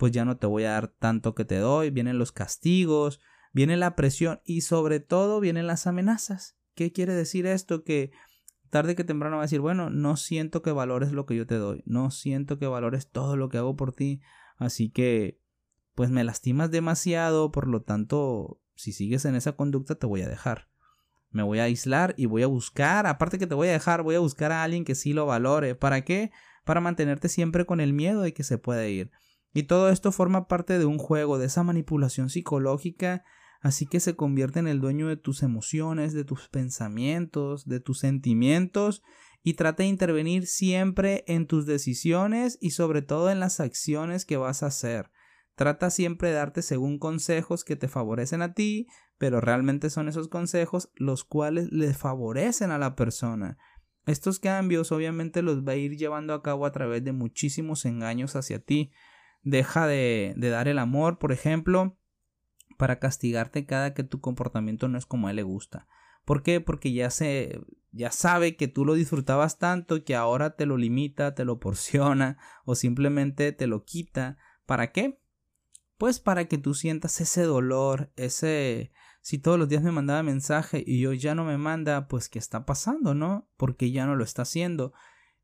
pues 0.00 0.12
ya 0.12 0.24
no 0.24 0.38
te 0.38 0.46
voy 0.46 0.64
a 0.64 0.70
dar 0.70 0.88
tanto 0.88 1.34
que 1.34 1.44
te 1.44 1.58
doy, 1.58 1.90
vienen 1.90 2.18
los 2.18 2.32
castigos, 2.32 3.20
viene 3.52 3.76
la 3.76 3.96
presión 3.96 4.40
y 4.46 4.62
sobre 4.62 4.98
todo 4.98 5.40
vienen 5.40 5.66
las 5.66 5.86
amenazas. 5.86 6.56
¿Qué 6.74 6.90
quiere 6.90 7.12
decir 7.12 7.44
esto? 7.44 7.84
Que 7.84 8.10
tarde 8.70 8.96
que 8.96 9.04
temprano 9.04 9.36
va 9.36 9.42
a 9.42 9.44
decir, 9.44 9.60
bueno, 9.60 9.90
no 9.90 10.16
siento 10.16 10.62
que 10.62 10.72
valores 10.72 11.12
lo 11.12 11.26
que 11.26 11.36
yo 11.36 11.46
te 11.46 11.56
doy, 11.56 11.82
no 11.84 12.10
siento 12.10 12.58
que 12.58 12.66
valores 12.66 13.10
todo 13.10 13.36
lo 13.36 13.50
que 13.50 13.58
hago 13.58 13.76
por 13.76 13.92
ti, 13.92 14.22
así 14.56 14.88
que 14.88 15.38
pues 15.94 16.08
me 16.08 16.24
lastimas 16.24 16.70
demasiado, 16.70 17.52
por 17.52 17.68
lo 17.68 17.82
tanto, 17.82 18.58
si 18.76 18.94
sigues 18.94 19.26
en 19.26 19.34
esa 19.34 19.52
conducta 19.52 19.96
te 19.96 20.06
voy 20.06 20.22
a 20.22 20.28
dejar 20.28 20.70
me 21.30 21.42
voy 21.42 21.58
a 21.60 21.64
aislar 21.64 22.14
y 22.16 22.26
voy 22.26 22.42
a 22.42 22.46
buscar, 22.46 23.06
aparte 23.06 23.38
que 23.38 23.46
te 23.46 23.54
voy 23.54 23.68
a 23.68 23.72
dejar, 23.72 24.02
voy 24.02 24.16
a 24.16 24.20
buscar 24.20 24.50
a 24.50 24.64
alguien 24.64 24.84
que 24.84 24.96
sí 24.96 25.12
lo 25.12 25.26
valore. 25.26 25.74
¿Para 25.76 26.04
qué? 26.04 26.32
Para 26.64 26.80
mantenerte 26.80 27.28
siempre 27.28 27.66
con 27.66 27.80
el 27.80 27.92
miedo 27.92 28.22
de 28.22 28.34
que 28.34 28.42
se 28.42 28.58
pueda 28.58 28.88
ir. 28.88 29.12
Y 29.52 29.64
todo 29.64 29.90
esto 29.90 30.12
forma 30.12 30.46
parte 30.46 30.78
de 30.78 30.84
un 30.84 30.98
juego, 30.98 31.38
de 31.38 31.46
esa 31.46 31.62
manipulación 31.62 32.30
psicológica, 32.30 33.24
así 33.60 33.86
que 33.86 34.00
se 34.00 34.16
convierte 34.16 34.60
en 34.60 34.68
el 34.68 34.80
dueño 34.80 35.08
de 35.08 35.16
tus 35.16 35.42
emociones, 35.42 36.12
de 36.12 36.24
tus 36.24 36.48
pensamientos, 36.48 37.66
de 37.66 37.80
tus 37.80 37.98
sentimientos, 37.98 39.02
y 39.42 39.54
trata 39.54 39.82
de 39.82 39.88
intervenir 39.88 40.46
siempre 40.46 41.24
en 41.26 41.46
tus 41.46 41.66
decisiones 41.66 42.58
y 42.60 42.70
sobre 42.70 43.02
todo 43.02 43.30
en 43.30 43.40
las 43.40 43.60
acciones 43.60 44.24
que 44.24 44.36
vas 44.36 44.62
a 44.62 44.66
hacer. 44.66 45.10
Trata 45.54 45.90
siempre 45.90 46.28
de 46.28 46.36
darte 46.36 46.62
según 46.62 46.98
consejos 46.98 47.64
que 47.64 47.76
te 47.76 47.88
favorecen 47.88 48.42
a 48.42 48.54
ti, 48.54 48.86
pero 49.18 49.40
realmente 49.40 49.90
son 49.90 50.08
esos 50.08 50.28
consejos 50.28 50.90
los 50.94 51.24
cuales 51.24 51.70
le 51.70 51.92
favorecen 51.92 52.70
a 52.70 52.78
la 52.78 52.96
persona. 52.96 53.58
Estos 54.06 54.38
cambios 54.38 54.92
obviamente 54.92 55.42
los 55.42 55.62
va 55.62 55.72
a 55.72 55.76
ir 55.76 55.96
llevando 55.96 56.32
a 56.32 56.42
cabo 56.42 56.64
a 56.64 56.72
través 56.72 57.04
de 57.04 57.12
muchísimos 57.12 57.84
engaños 57.84 58.36
hacia 58.36 58.58
ti. 58.60 58.90
Deja 59.42 59.86
de, 59.86 60.34
de 60.36 60.50
dar 60.50 60.68
el 60.68 60.78
amor, 60.78 61.18
por 61.18 61.32
ejemplo, 61.32 61.98
para 62.76 62.98
castigarte 62.98 63.66
cada 63.66 63.94
que 63.94 64.04
tu 64.04 64.20
comportamiento 64.20 64.88
no 64.88 64.98
es 64.98 65.06
como 65.06 65.26
a 65.26 65.30
él 65.30 65.36
le 65.36 65.42
gusta. 65.42 65.86
¿Por 66.24 66.42
qué? 66.42 66.60
Porque 66.60 66.92
ya 66.92 67.10
se 67.10 67.60
ya 67.92 68.10
sabe 68.10 68.56
que 68.56 68.68
tú 68.68 68.84
lo 68.84 68.94
disfrutabas 68.94 69.58
tanto 69.58 70.04
que 70.04 70.14
ahora 70.14 70.54
te 70.54 70.64
lo 70.64 70.76
limita, 70.76 71.34
te 71.34 71.44
lo 71.44 71.58
porciona 71.58 72.38
o 72.64 72.74
simplemente 72.74 73.52
te 73.52 73.66
lo 73.66 73.84
quita. 73.84 74.38
¿Para 74.66 74.92
qué? 74.92 75.20
Pues 75.98 76.20
para 76.20 76.46
que 76.46 76.56
tú 76.56 76.74
sientas 76.74 77.20
ese 77.20 77.42
dolor, 77.42 78.12
ese 78.16 78.92
si 79.22 79.38
todos 79.38 79.58
los 79.58 79.68
días 79.68 79.82
me 79.82 79.92
mandaba 79.92 80.22
mensaje 80.22 80.82
y 80.86 81.04
hoy 81.04 81.18
ya 81.18 81.34
no 81.34 81.44
me 81.44 81.58
manda, 81.58 82.08
pues 82.08 82.28
¿qué 82.28 82.38
está 82.38 82.64
pasando, 82.64 83.14
no? 83.14 83.50
Porque 83.56 83.90
ya 83.90 84.06
no 84.06 84.16
lo 84.16 84.24
está 84.24 84.42
haciendo. 84.42 84.92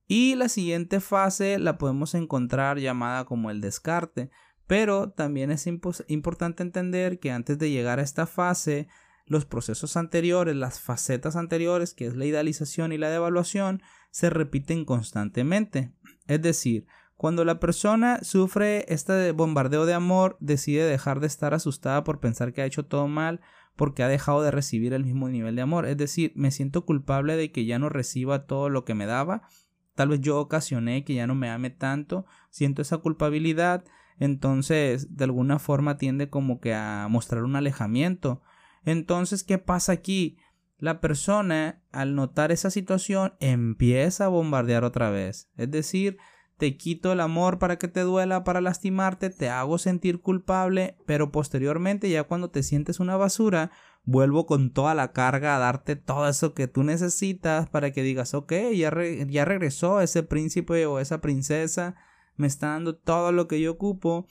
Y 0.08 0.36
la 0.36 0.48
siguiente 0.48 1.00
fase 1.00 1.58
la 1.58 1.78
podemos 1.78 2.14
encontrar 2.14 2.78
llamada 2.78 3.24
como 3.24 3.50
el 3.50 3.60
descarte, 3.60 4.30
pero 4.66 5.10
también 5.10 5.50
es 5.50 5.66
importante 5.66 6.62
entender 6.62 7.18
que 7.18 7.32
antes 7.32 7.58
de 7.58 7.70
llegar 7.70 7.98
a 7.98 8.02
esta 8.02 8.26
fase, 8.26 8.88
los 9.26 9.44
procesos 9.44 9.96
anteriores, 9.96 10.54
las 10.54 10.80
facetas 10.80 11.34
anteriores, 11.34 11.94
que 11.94 12.06
es 12.06 12.14
la 12.14 12.24
idealización 12.24 12.92
y 12.92 12.98
la 12.98 13.10
devaluación, 13.10 13.82
se 14.10 14.30
repiten 14.30 14.84
constantemente. 14.84 15.92
Es 16.28 16.40
decir, 16.40 16.86
cuando 17.16 17.44
la 17.44 17.58
persona 17.58 18.20
sufre 18.22 18.84
este 18.92 19.32
bombardeo 19.32 19.86
de 19.86 19.94
amor, 19.94 20.36
decide 20.38 20.84
dejar 20.84 21.18
de 21.18 21.26
estar 21.26 21.54
asustada 21.54 22.04
por 22.04 22.20
pensar 22.20 22.52
que 22.52 22.62
ha 22.62 22.66
hecho 22.66 22.86
todo 22.86 23.08
mal, 23.08 23.40
porque 23.74 24.02
ha 24.02 24.08
dejado 24.08 24.42
de 24.42 24.50
recibir 24.50 24.92
el 24.92 25.04
mismo 25.04 25.28
nivel 25.28 25.56
de 25.56 25.62
amor. 25.62 25.86
Es 25.86 25.96
decir, 25.96 26.32
me 26.36 26.50
siento 26.50 26.84
culpable 26.84 27.36
de 27.36 27.50
que 27.52 27.64
ya 27.66 27.78
no 27.78 27.88
reciba 27.88 28.46
todo 28.46 28.68
lo 28.68 28.84
que 28.84 28.94
me 28.94 29.06
daba. 29.06 29.48
Tal 29.96 30.10
vez 30.10 30.20
yo 30.20 30.38
ocasioné 30.38 31.04
que 31.04 31.14
ya 31.14 31.26
no 31.26 31.34
me 31.34 31.50
ame 31.50 31.70
tanto. 31.70 32.26
Siento 32.50 32.82
esa 32.82 32.98
culpabilidad. 32.98 33.84
Entonces, 34.18 35.16
de 35.16 35.24
alguna 35.24 35.58
forma 35.58 35.96
tiende 35.96 36.30
como 36.30 36.60
que 36.60 36.74
a 36.74 37.08
mostrar 37.10 37.42
un 37.42 37.56
alejamiento. 37.56 38.42
Entonces, 38.84 39.42
¿qué 39.42 39.58
pasa 39.58 39.92
aquí? 39.92 40.38
La 40.78 41.00
persona, 41.00 41.82
al 41.90 42.14
notar 42.14 42.52
esa 42.52 42.70
situación, 42.70 43.32
empieza 43.40 44.26
a 44.26 44.28
bombardear 44.28 44.84
otra 44.84 45.10
vez. 45.10 45.50
Es 45.56 45.70
decir, 45.70 46.18
te 46.58 46.76
quito 46.76 47.12
el 47.12 47.20
amor 47.20 47.58
para 47.58 47.78
que 47.78 47.88
te 47.88 48.00
duela, 48.00 48.44
para 48.44 48.60
lastimarte, 48.60 49.30
te 49.30 49.48
hago 49.48 49.78
sentir 49.78 50.20
culpable, 50.20 50.96
pero 51.06 51.32
posteriormente 51.32 52.08
ya 52.10 52.24
cuando 52.24 52.50
te 52.50 52.62
sientes 52.62 53.00
una 53.00 53.16
basura, 53.16 53.70
vuelvo 54.06 54.46
con 54.46 54.70
toda 54.70 54.94
la 54.94 55.12
carga 55.12 55.56
a 55.56 55.58
darte 55.58 55.96
todo 55.96 56.28
eso 56.28 56.54
que 56.54 56.68
tú 56.68 56.84
necesitas 56.84 57.68
para 57.68 57.90
que 57.90 58.02
digas, 58.02 58.32
ok, 58.34 58.52
ya, 58.74 58.92
ya 59.28 59.44
regresó 59.44 60.00
ese 60.00 60.22
príncipe 60.22 60.86
o 60.86 61.00
esa 61.00 61.20
princesa, 61.20 61.96
me 62.36 62.46
está 62.46 62.68
dando 62.68 62.96
todo 62.96 63.32
lo 63.32 63.48
que 63.48 63.60
yo 63.60 63.72
ocupo 63.72 64.26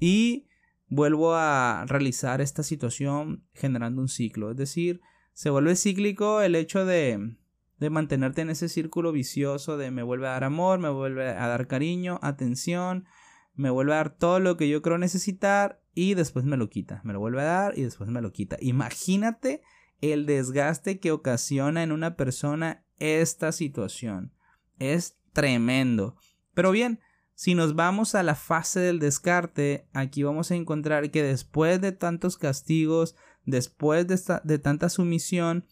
y 0.00 0.48
vuelvo 0.88 1.34
a 1.34 1.84
realizar 1.86 2.40
esta 2.40 2.62
situación 2.62 3.44
generando 3.52 4.00
un 4.00 4.08
ciclo. 4.08 4.50
Es 4.50 4.56
decir, 4.56 5.02
se 5.34 5.50
vuelve 5.50 5.76
cíclico 5.76 6.40
el 6.40 6.54
hecho 6.54 6.86
de, 6.86 7.36
de 7.78 7.90
mantenerte 7.90 8.40
en 8.40 8.50
ese 8.50 8.70
círculo 8.70 9.12
vicioso 9.12 9.76
de 9.76 9.90
me 9.90 10.02
vuelve 10.02 10.26
a 10.26 10.32
dar 10.32 10.44
amor, 10.44 10.78
me 10.78 10.88
vuelve 10.88 11.28
a 11.28 11.46
dar 11.48 11.66
cariño, 11.66 12.18
atención, 12.22 13.04
me 13.54 13.68
vuelve 13.68 13.92
a 13.92 13.96
dar 13.96 14.16
todo 14.16 14.40
lo 14.40 14.56
que 14.56 14.70
yo 14.70 14.80
creo 14.80 14.96
necesitar 14.96 15.82
y 15.98 16.14
después 16.14 16.44
me 16.44 16.56
lo 16.56 16.70
quita, 16.70 17.00
me 17.02 17.12
lo 17.12 17.18
vuelve 17.18 17.40
a 17.40 17.44
dar 17.44 17.76
y 17.76 17.82
después 17.82 18.08
me 18.08 18.22
lo 18.22 18.30
quita. 18.30 18.56
Imagínate 18.60 19.62
el 20.00 20.26
desgaste 20.26 21.00
que 21.00 21.10
ocasiona 21.10 21.82
en 21.82 21.90
una 21.90 22.14
persona 22.14 22.84
esta 22.98 23.50
situación. 23.50 24.32
Es 24.78 25.18
tremendo. 25.32 26.14
Pero 26.54 26.70
bien, 26.70 27.00
si 27.34 27.56
nos 27.56 27.74
vamos 27.74 28.14
a 28.14 28.22
la 28.22 28.36
fase 28.36 28.78
del 28.78 29.00
descarte, 29.00 29.88
aquí 29.92 30.22
vamos 30.22 30.52
a 30.52 30.54
encontrar 30.54 31.10
que 31.10 31.24
después 31.24 31.80
de 31.80 31.90
tantos 31.90 32.36
castigos, 32.36 33.16
después 33.44 34.06
de, 34.06 34.20
de 34.44 34.58
tanta 34.60 34.90
sumisión, 34.90 35.66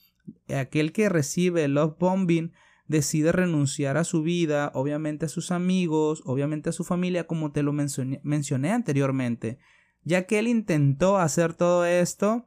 aquel 0.52 0.90
que 0.90 1.08
recibe 1.08 1.62
el 1.62 1.74
love 1.74 1.96
bombing 2.00 2.52
decide 2.88 3.30
renunciar 3.30 3.96
a 3.96 4.02
su 4.02 4.22
vida, 4.22 4.72
obviamente 4.74 5.26
a 5.26 5.28
sus 5.28 5.52
amigos, 5.52 6.24
obviamente 6.24 6.70
a 6.70 6.72
su 6.72 6.82
familia, 6.82 7.28
como 7.28 7.52
te 7.52 7.62
lo 7.62 7.72
mencioné, 7.72 8.20
mencioné 8.24 8.72
anteriormente. 8.72 9.60
Ya 10.06 10.22
que 10.28 10.38
él 10.38 10.46
intentó 10.46 11.18
hacer 11.18 11.52
todo 11.52 11.84
esto, 11.84 12.46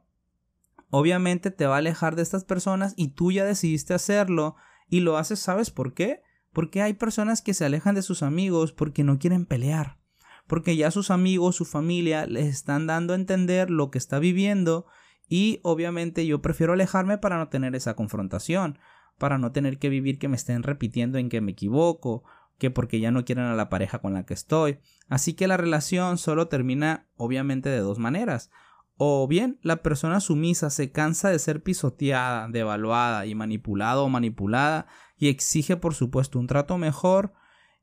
obviamente 0.88 1.50
te 1.50 1.66
va 1.66 1.74
a 1.74 1.78
alejar 1.78 2.16
de 2.16 2.22
estas 2.22 2.42
personas 2.42 2.94
y 2.96 3.08
tú 3.08 3.32
ya 3.32 3.44
decidiste 3.44 3.92
hacerlo 3.92 4.56
y 4.88 5.00
lo 5.00 5.18
haces, 5.18 5.40
¿sabes 5.40 5.70
por 5.70 5.92
qué? 5.92 6.22
Porque 6.54 6.80
hay 6.80 6.94
personas 6.94 7.42
que 7.42 7.52
se 7.52 7.66
alejan 7.66 7.94
de 7.94 8.00
sus 8.00 8.22
amigos 8.22 8.72
porque 8.72 9.04
no 9.04 9.18
quieren 9.18 9.44
pelear, 9.44 9.98
porque 10.46 10.74
ya 10.74 10.90
sus 10.90 11.10
amigos, 11.10 11.54
su 11.54 11.66
familia 11.66 12.24
les 12.24 12.46
están 12.46 12.86
dando 12.86 13.12
a 13.12 13.16
entender 13.16 13.68
lo 13.68 13.90
que 13.90 13.98
está 13.98 14.18
viviendo 14.18 14.86
y 15.28 15.60
obviamente 15.62 16.26
yo 16.26 16.40
prefiero 16.40 16.72
alejarme 16.72 17.18
para 17.18 17.36
no 17.36 17.50
tener 17.50 17.76
esa 17.76 17.94
confrontación, 17.94 18.78
para 19.18 19.36
no 19.36 19.52
tener 19.52 19.78
que 19.78 19.90
vivir 19.90 20.18
que 20.18 20.28
me 20.28 20.36
estén 20.36 20.62
repitiendo 20.62 21.18
en 21.18 21.28
que 21.28 21.42
me 21.42 21.52
equivoco, 21.52 22.24
que 22.60 22.70
porque 22.70 23.00
ya 23.00 23.10
no 23.10 23.24
quieren 23.24 23.46
a 23.46 23.56
la 23.56 23.68
pareja 23.68 23.98
con 23.98 24.12
la 24.12 24.24
que 24.24 24.34
estoy. 24.34 24.78
Así 25.08 25.34
que 25.34 25.48
la 25.48 25.56
relación 25.56 26.16
solo 26.16 26.46
termina 26.46 27.08
obviamente 27.16 27.68
de 27.68 27.80
dos 27.80 27.98
maneras. 27.98 28.52
O 28.96 29.26
bien 29.26 29.58
la 29.62 29.82
persona 29.82 30.20
sumisa 30.20 30.70
se 30.70 30.92
cansa 30.92 31.30
de 31.30 31.40
ser 31.40 31.64
pisoteada, 31.64 32.46
devaluada 32.46 33.26
y 33.26 33.34
manipulado 33.34 34.04
o 34.04 34.08
manipulada 34.08 34.86
y 35.16 35.28
exige 35.28 35.76
por 35.76 35.94
supuesto 35.94 36.38
un 36.38 36.46
trato 36.46 36.78
mejor 36.78 37.32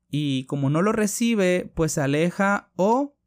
y 0.09 0.45
como 0.45 0.69
no 0.69 0.81
lo 0.81 0.93
recibe 0.93 1.69
pues 1.75 1.91
se 1.91 2.01
aleja 2.01 2.71
o 2.77 3.17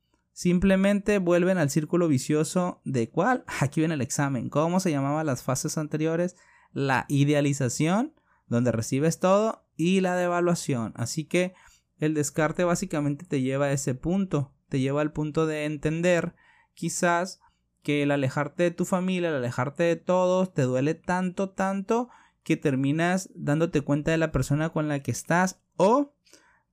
Simplemente 0.40 1.18
vuelven 1.18 1.58
al 1.58 1.68
círculo 1.68 2.08
vicioso 2.08 2.80
de 2.86 3.10
cuál. 3.10 3.44
Aquí 3.60 3.82
viene 3.82 3.92
el 3.92 4.00
examen. 4.00 4.48
¿Cómo 4.48 4.80
se 4.80 4.90
llamaban 4.90 5.26
las 5.26 5.42
fases 5.42 5.76
anteriores? 5.76 6.34
La 6.72 7.04
idealización, 7.08 8.14
donde 8.46 8.72
recibes 8.72 9.18
todo, 9.18 9.66
y 9.80 10.00
la 10.00 10.14
devaluación. 10.14 10.92
Así 10.96 11.24
que 11.24 11.54
el 11.98 12.14
descarte 12.14 12.64
básicamente 12.64 13.24
te 13.24 13.40
lleva 13.40 13.66
a 13.66 13.72
ese 13.72 13.94
punto. 13.94 14.52
Te 14.68 14.78
lleva 14.78 15.00
al 15.00 15.12
punto 15.12 15.46
de 15.46 15.64
entender 15.64 16.34
quizás 16.74 17.40
que 17.82 18.02
el 18.02 18.10
alejarte 18.10 18.64
de 18.64 18.70
tu 18.70 18.84
familia, 18.84 19.30
el 19.30 19.36
alejarte 19.36 19.84
de 19.84 19.96
todos, 19.96 20.52
te 20.52 20.62
duele 20.62 20.94
tanto, 20.94 21.50
tanto 21.50 22.10
que 22.42 22.56
terminas 22.56 23.30
dándote 23.34 23.80
cuenta 23.80 24.10
de 24.10 24.18
la 24.18 24.32
persona 24.32 24.68
con 24.68 24.88
la 24.88 25.02
que 25.02 25.10
estás 25.10 25.60
o 25.76 26.14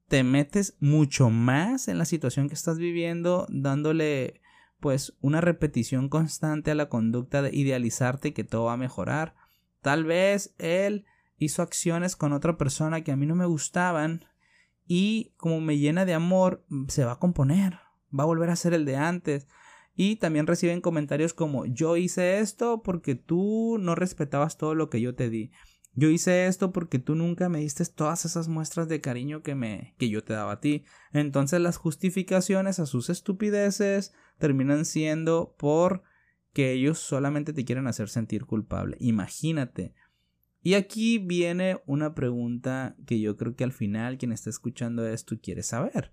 te 0.07 0.23
metes 0.23 0.75
mucho 0.79 1.29
más 1.29 1.87
en 1.87 1.97
la 1.97 2.05
situación 2.05 2.47
que 2.47 2.55
estás 2.55 2.77
viviendo, 2.77 3.45
dándole 3.49 4.41
pues 4.79 5.17
una 5.21 5.41
repetición 5.41 6.07
constante 6.09 6.71
a 6.71 6.75
la 6.75 6.89
conducta 6.89 7.41
de 7.41 7.55
idealizarte 7.55 8.33
que 8.33 8.43
todo 8.43 8.65
va 8.65 8.73
a 8.73 8.77
mejorar. 8.77 9.35
Tal 9.81 10.05
vez 10.05 10.53
él 10.57 11.05
hizo 11.37 11.61
acciones 11.61 12.15
con 12.15 12.33
otra 12.33 12.57
persona 12.57 13.01
que 13.01 13.11
a 13.11 13.15
mí 13.15 13.25
no 13.25 13.35
me 13.35 13.45
gustaban 13.45 14.25
y 14.85 15.33
como 15.37 15.61
me 15.61 15.77
llena 15.77 16.05
de 16.05 16.13
amor 16.13 16.65
se 16.87 17.05
va 17.05 17.13
a 17.13 17.19
componer, 17.19 17.79
va 18.17 18.23
a 18.23 18.27
volver 18.27 18.49
a 18.49 18.55
ser 18.55 18.73
el 18.73 18.85
de 18.85 18.95
antes. 18.95 19.47
Y 19.99 20.17
también 20.17 20.45
reciben 20.45 20.79
comentarios 20.79 21.33
como 21.33 21.65
yo 21.65 21.97
hice 21.97 22.39
esto 22.39 22.83
porque 22.83 23.15
tú 23.15 23.77
no 23.79 23.95
respetabas 23.95 24.57
todo 24.57 24.75
lo 24.75 24.89
que 24.89 25.01
yo 25.01 25.15
te 25.15 25.29
di. 25.29 25.51
Yo 25.93 26.09
hice 26.09 26.45
esto 26.45 26.71
porque 26.71 26.99
tú 26.99 27.15
nunca 27.15 27.49
me 27.49 27.59
diste 27.59 27.83
todas 27.85 28.23
esas 28.23 28.47
muestras 28.47 28.87
de 28.87 29.01
cariño 29.01 29.41
que 29.41 29.55
me 29.55 29.95
que 29.97 30.09
yo 30.09 30.23
te 30.23 30.33
daba 30.33 30.51
a 30.53 30.59
ti. 30.59 30.85
Entonces 31.11 31.59
las 31.59 31.77
justificaciones 31.77 32.77
a 32.77 32.85
sus 32.85 33.09
estupideces 33.09 34.13
terminan 34.37 34.85
siendo 34.85 35.55
por 35.57 36.03
que 36.53 36.71
ellos 36.71 36.99
solamente 36.99 37.51
te 37.51 37.65
quieren 37.65 37.87
hacer 37.87 38.09
sentir 38.09 38.45
culpable. 38.45 38.97
Imagínate. 38.99 39.95
Y 40.67 40.73
aquí 40.73 41.17
viene 41.17 41.81
una 41.85 42.13
pregunta 42.13 42.97
que 43.05 43.21
yo 43.21 43.37
creo 43.37 43.55
que 43.55 43.63
al 43.63 43.71
final 43.71 44.17
quien 44.17 44.33
está 44.33 44.49
escuchando 44.49 45.07
esto 45.07 45.37
quiere 45.41 45.63
saber. 45.63 46.11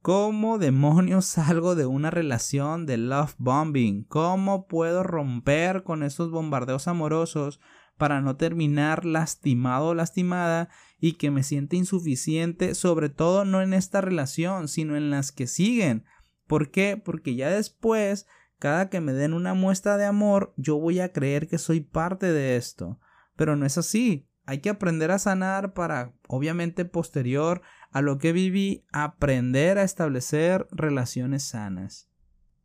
¿Cómo 0.00 0.58
demonios 0.58 1.24
salgo 1.26 1.76
de 1.76 1.86
una 1.86 2.10
relación 2.10 2.84
de 2.84 2.96
love 2.96 3.36
bombing? 3.38 4.02
¿Cómo 4.02 4.66
puedo 4.66 5.04
romper 5.04 5.84
con 5.84 6.02
esos 6.02 6.32
bombardeos 6.32 6.88
amorosos 6.88 7.60
para 7.96 8.20
no 8.20 8.34
terminar 8.34 9.04
lastimado 9.04 9.90
o 9.90 9.94
lastimada 9.94 10.68
y 10.98 11.12
que 11.12 11.30
me 11.30 11.44
siente 11.44 11.76
insuficiente, 11.76 12.74
sobre 12.74 13.08
todo 13.08 13.44
no 13.44 13.62
en 13.62 13.72
esta 13.72 14.00
relación, 14.00 14.66
sino 14.66 14.96
en 14.96 15.10
las 15.10 15.30
que 15.30 15.46
siguen. 15.46 16.06
¿Por 16.48 16.72
qué? 16.72 16.96
Porque 16.96 17.36
ya 17.36 17.50
después, 17.50 18.26
cada 18.58 18.90
que 18.90 19.00
me 19.00 19.12
den 19.12 19.32
una 19.32 19.54
muestra 19.54 19.96
de 19.96 20.06
amor, 20.06 20.54
yo 20.56 20.76
voy 20.76 20.98
a 20.98 21.12
creer 21.12 21.46
que 21.46 21.58
soy 21.58 21.82
parte 21.82 22.32
de 22.32 22.56
esto. 22.56 22.98
Pero 23.36 23.56
no 23.56 23.66
es 23.66 23.78
así. 23.78 24.28
Hay 24.44 24.58
que 24.58 24.70
aprender 24.70 25.10
a 25.10 25.18
sanar 25.18 25.72
para, 25.72 26.14
obviamente, 26.26 26.84
posterior 26.84 27.62
a 27.90 28.00
lo 28.00 28.18
que 28.18 28.32
viví, 28.32 28.84
aprender 28.92 29.78
a 29.78 29.84
establecer 29.84 30.66
relaciones 30.72 31.44
sanas. 31.44 32.08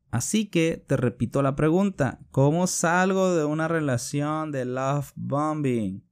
Así 0.09 0.47
que 0.47 0.83
te 0.87 0.97
repito 0.97 1.41
la 1.41 1.55
pregunta, 1.55 2.19
¿cómo 2.31 2.65
salgo 2.65 3.35
de 3.35 3.45
una 3.45 3.67
relación 3.67 4.51
de 4.51 4.65
love 4.65 5.11
bombing? 5.15 6.03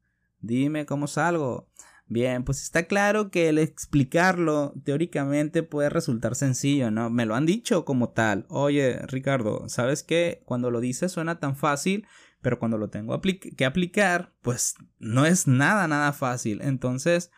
Dime 0.41 0.85
cómo 0.85 1.07
salgo. 1.07 1.69
Bien, 2.07 2.43
pues 2.43 2.61
está 2.61 2.83
claro 2.83 3.31
que 3.31 3.49
el 3.49 3.57
explicarlo 3.57 4.73
teóricamente 4.83 5.63
puede 5.63 5.89
resultar 5.89 6.35
sencillo, 6.35 6.91
¿no? 6.91 7.09
Me 7.09 7.25
lo 7.25 7.33
han 7.33 7.47
dicho 7.47 7.83
como 7.83 8.09
tal. 8.09 8.45
Oye, 8.49 8.99
Ricardo, 9.07 9.67
¿sabes 9.69 10.03
qué? 10.03 10.43
Cuando 10.45 10.69
lo 10.69 10.81
dices 10.81 11.11
suena 11.11 11.39
tan 11.39 11.55
fácil, 11.55 12.05
pero 12.45 12.59
cuando 12.59 12.77
lo 12.77 12.91
tengo 12.91 13.19
que 13.57 13.65
aplicar, 13.65 14.31
pues 14.43 14.75
no 14.99 15.25
es 15.25 15.47
nada, 15.47 15.87
nada 15.87 16.13
fácil. 16.13 16.61
Entonces, 16.61 17.31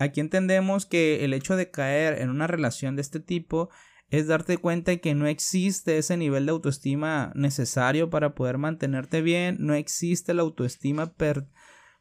aquí 0.00 0.18
entendemos 0.18 0.84
que 0.84 1.24
el 1.24 1.32
hecho 1.32 1.54
de 1.54 1.70
caer 1.70 2.20
en 2.20 2.28
una 2.28 2.48
relación 2.48 2.96
de 2.96 3.02
este 3.02 3.20
tipo 3.20 3.70
es 4.10 4.26
darte 4.26 4.58
cuenta 4.58 4.96
que 4.96 5.14
no 5.14 5.28
existe 5.28 5.96
ese 5.96 6.16
nivel 6.16 6.44
de 6.44 6.50
autoestima 6.50 7.30
necesario 7.36 8.10
para 8.10 8.34
poder 8.34 8.58
mantenerte 8.58 9.22
bien, 9.22 9.58
no 9.60 9.74
existe 9.74 10.34
la 10.34 10.42
autoestima 10.42 11.14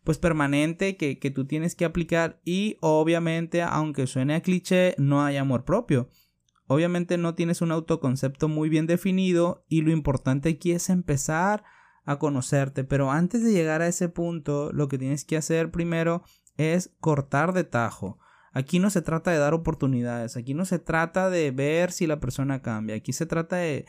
pues 0.04 0.17
permanente 0.17 0.98
que, 0.98 1.20
que 1.20 1.30
tú 1.30 1.46
tienes 1.46 1.76
que 1.76 1.86
aplicar 1.86 2.41
y 2.43 2.78
obviamente, 2.82 3.62
aunque 3.62 4.08
suene 4.08 4.34
a 4.34 4.41
cliché, 4.41 4.96
no 4.98 5.24
hay 5.24 5.38
amor 5.38 5.63
propio. 5.63 6.10
Obviamente 6.65 7.20
no 7.20 7.36
tienes 7.36 7.62
un 7.62 7.72
autoconcepto 7.72 8.48
muy 8.48 8.67
bien 8.67 8.88
definido 8.88 9.63
y 9.70 9.82
lo 9.82 9.91
importante 9.91 10.50
aquí 10.50 10.72
es 10.72 10.89
empezar 10.89 11.63
a 12.08 12.17
conocerte, 12.17 12.86
pero 12.86 13.12
antes 13.12 13.43
de 13.43 13.52
llegar 13.52 13.82
a 13.82 13.88
ese 13.88 14.08
punto, 14.08 14.72
lo 14.72 14.88
que 14.88 14.98
tienes 14.98 15.26
que 15.26 15.36
hacer 15.36 15.70
primero 15.70 16.24
es 16.56 16.89
cortar 17.02 17.54
de 17.54 17.65
tajo. 17.65 18.17
Aquí 18.54 18.80
no 18.80 18.89
se 18.89 19.02
trata 19.02 19.30
de 19.30 19.38
dar 19.38 19.54
oportunidades, 19.54 20.38
aquí 20.38 20.54
no 20.54 20.63
se 20.63 20.80
trata 20.80 21.30
de 21.30 21.52
ver 21.52 21.91
si 21.91 22.08
la 22.08 22.22
persona 22.22 22.62
cambia, 22.62 22.96
aquí 22.96 23.12
se 23.12 23.26
trata 23.26 23.58
de 23.58 23.86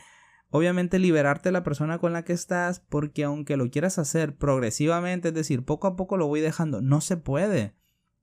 obviamente 0.49 0.99
liberarte 0.99 1.47
de 1.47 1.53
la 1.53 1.63
persona 1.63 1.97
con 1.99 2.11
la 2.11 2.25
que 2.25 2.33
estás 2.33 2.81
porque 2.81 3.23
aunque 3.23 3.55
lo 3.55 3.71
quieras 3.71 3.97
hacer 3.97 4.35
progresivamente, 4.35 5.29
es 5.29 5.33
decir, 5.33 5.63
poco 5.63 5.87
a 5.87 5.95
poco 5.95 6.17
lo 6.17 6.27
voy 6.27 6.41
dejando, 6.41 6.81
no 6.81 6.99
se 6.99 7.15
puede. 7.15 7.73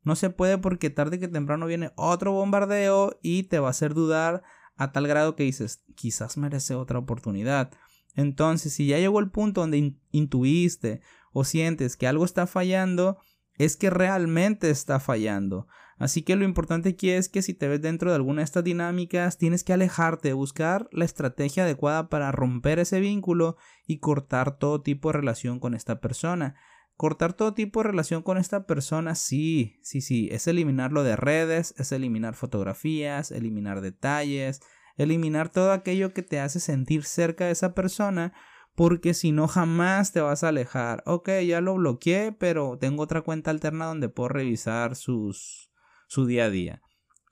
No 0.03 0.15
se 0.15 0.29
puede 0.29 0.59
porque 0.59 0.91
tarde 0.91 1.19
que 1.19 1.27
temprano 1.27 1.67
viene 1.67 1.93
otro 1.97 2.33
bombardeo 2.33 3.19
y 3.23 3.45
te 3.45 3.61
va 3.61 3.69
a 3.69 3.71
hacer 3.71 3.95
dudar 3.95 4.43
a 4.77 4.93
tal 4.93 5.09
grado 5.09 5.37
que 5.37 5.45
dices, 5.45 5.83
quizás 5.95 6.37
merece 6.37 6.75
otra 6.75 6.99
oportunidad. 6.99 7.73
Entonces, 8.17 8.73
si 8.73 8.87
ya 8.87 8.99
llegó 8.99 9.21
el 9.21 9.31
punto 9.31 9.61
donde 9.61 9.95
intuiste 10.11 11.01
o 11.33 11.45
sientes 11.45 11.97
que 11.97 12.09
algo 12.09 12.25
está 12.25 12.47
fallando, 12.47 13.19
es 13.59 13.77
que 13.77 13.91
realmente 13.91 14.71
está 14.71 14.99
fallando. 14.99 15.69
Así 15.99 16.23
que 16.23 16.37
lo 16.37 16.45
importante 16.45 16.91
aquí 16.91 17.11
es 17.11 17.29
que 17.29 17.41
si 17.41 17.55
te 17.55 17.69
ves 17.69 17.81
dentro 17.81 18.11
de 18.11 18.17
alguna 18.17 18.41
de 18.41 18.45
estas 18.45 18.65
dinámicas, 18.65 19.39
tienes 19.39 19.65
que 19.65 19.73
alejarte, 19.73 20.33
buscar 20.35 20.89
la 20.93 21.07
estrategia 21.07 21.65
adecuada 21.65 22.09
para 22.11 22.33
romper 22.33 22.79
ese 22.79 23.01
vínculo 23.01 23.57
y 23.87 23.99
cortar 23.99 24.59
todo 24.59 24.83
tipo 24.83 25.09
de 25.09 25.19
relación 25.19 25.59
con 25.59 25.75
esta 25.75 26.01
persona. 26.01 26.55
Cortar 26.97 27.35
todo 27.35 27.55
tipo 27.55 27.83
de 27.83 27.89
relación 27.89 28.23
con 28.23 28.39
esta 28.39 28.67
persona, 28.67 29.15
sí, 29.15 29.79
sí, 29.83 30.01
sí, 30.01 30.29
es 30.33 30.47
eliminarlo 30.47 31.03
de 31.03 31.17
redes, 31.17 31.75
es 31.79 31.93
eliminar 31.93 32.35
fotografías, 32.35 33.31
eliminar 33.31 33.83
detalles, 33.83 34.61
eliminar 34.97 35.51
todo 35.51 35.73
aquello 35.73 36.13
que 36.13 36.23
te 36.23 36.41
hace 36.41 36.61
sentir 36.61 37.05
cerca 37.05 37.47
de 37.47 37.53
esa 37.53 37.75
persona, 37.75 38.33
porque 38.75 39.15
si 39.15 39.33
no 39.33 39.49
jamás 39.49 40.13
te 40.13 40.21
vas 40.21 40.45
a 40.45 40.49
alejar. 40.49 41.03
Ok, 41.07 41.31
ya 41.47 41.61
lo 41.61 41.75
bloqueé, 41.75 42.33
pero 42.33 42.77
tengo 42.79 43.03
otra 43.03 43.23
cuenta 43.23 43.51
alterna 43.51 43.87
donde 43.87 44.09
puedo 44.09 44.29
revisar 44.29 44.97
sus 44.97 45.71
su 46.09 46.27
día 46.27 46.45
a 46.45 46.51
día. 46.51 46.83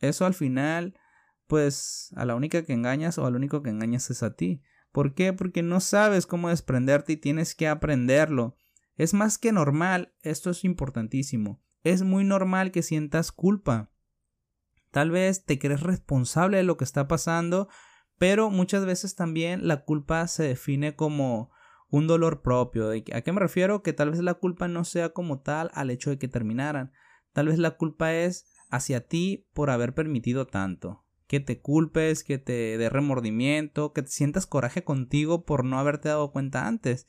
Eso 0.01 0.27
al 0.27 0.35
final, 0.35 0.99
pues 1.47 2.11
a 2.17 2.25
la 2.25 2.35
única 2.35 2.63
que 2.65 2.73
engañas 2.73 3.19
o 3.19 3.27
al 3.27 3.37
único 3.37 3.63
que 3.63 3.71
engañas 3.71 4.11
es 4.11 4.23
a 4.23 4.35
ti. 4.35 4.63
¿Por 4.93 5.15
qué? 5.15 5.33
Porque 5.33 5.63
no 5.63 5.81
sabes 5.81 6.27
cómo 6.27 6.49
desprenderte 6.49 7.15
y 7.15 7.17
tienes 7.17 7.55
que 7.55 7.69
aprenderlo. 7.69 8.57
Es 8.97 9.13
más 9.13 9.39
que 9.39 9.53
normal, 9.53 10.15
esto 10.23 10.51
es 10.51 10.65
importantísimo. 10.65 11.63
Es 11.83 12.03
muy 12.03 12.25
normal 12.25 12.71
que 12.71 12.83
sientas 12.83 13.33
culpa. 13.33 13.91
Tal 14.95 15.11
vez 15.11 15.45
te 15.45 15.59
crees 15.59 15.81
responsable 15.81 16.59
de 16.59 16.63
lo 16.63 16.77
que 16.77 16.85
está 16.85 17.09
pasando, 17.09 17.69
pero 18.17 18.49
muchas 18.49 18.87
veces 18.87 19.17
también 19.17 19.67
la 19.67 19.83
culpa 19.83 20.25
se 20.29 20.45
define 20.45 20.95
como 20.95 21.51
un 21.91 22.07
dolor 22.07 22.43
propio. 22.43 22.91
¿A 22.91 23.21
qué 23.23 23.33
me 23.33 23.41
refiero? 23.41 23.83
Que 23.83 23.93
tal 23.93 24.13
vez 24.13 24.21
la 24.21 24.35
culpa 24.35 24.69
no 24.69 24.85
sea 24.85 25.09
como 25.09 25.41
tal 25.41 25.73
al 25.75 25.91
hecho 25.91 26.11
de 26.11 26.19
que 26.19 26.29
terminaran. 26.29 26.93
Tal 27.33 27.49
vez 27.49 27.59
la 27.59 27.73
culpa 27.73 28.15
es 28.15 28.47
hacia 28.71 29.05
ti 29.09 29.49
por 29.53 29.71
haber 29.71 29.95
permitido 29.95 30.47
tanto. 30.47 31.05
Que 31.27 31.41
te 31.41 31.61
culpes, 31.61 32.23
que 32.23 32.39
te 32.39 32.79
dé 32.79 32.89
remordimiento, 32.89 33.93
que 33.93 34.03
te 34.03 34.11
sientas 34.11 34.47
coraje 34.47 34.85
contigo 34.85 35.45
por 35.45 35.65
no 35.65 35.81
haberte 35.81 36.09
dado 36.09 36.31
cuenta 36.31 36.69
antes. 36.69 37.09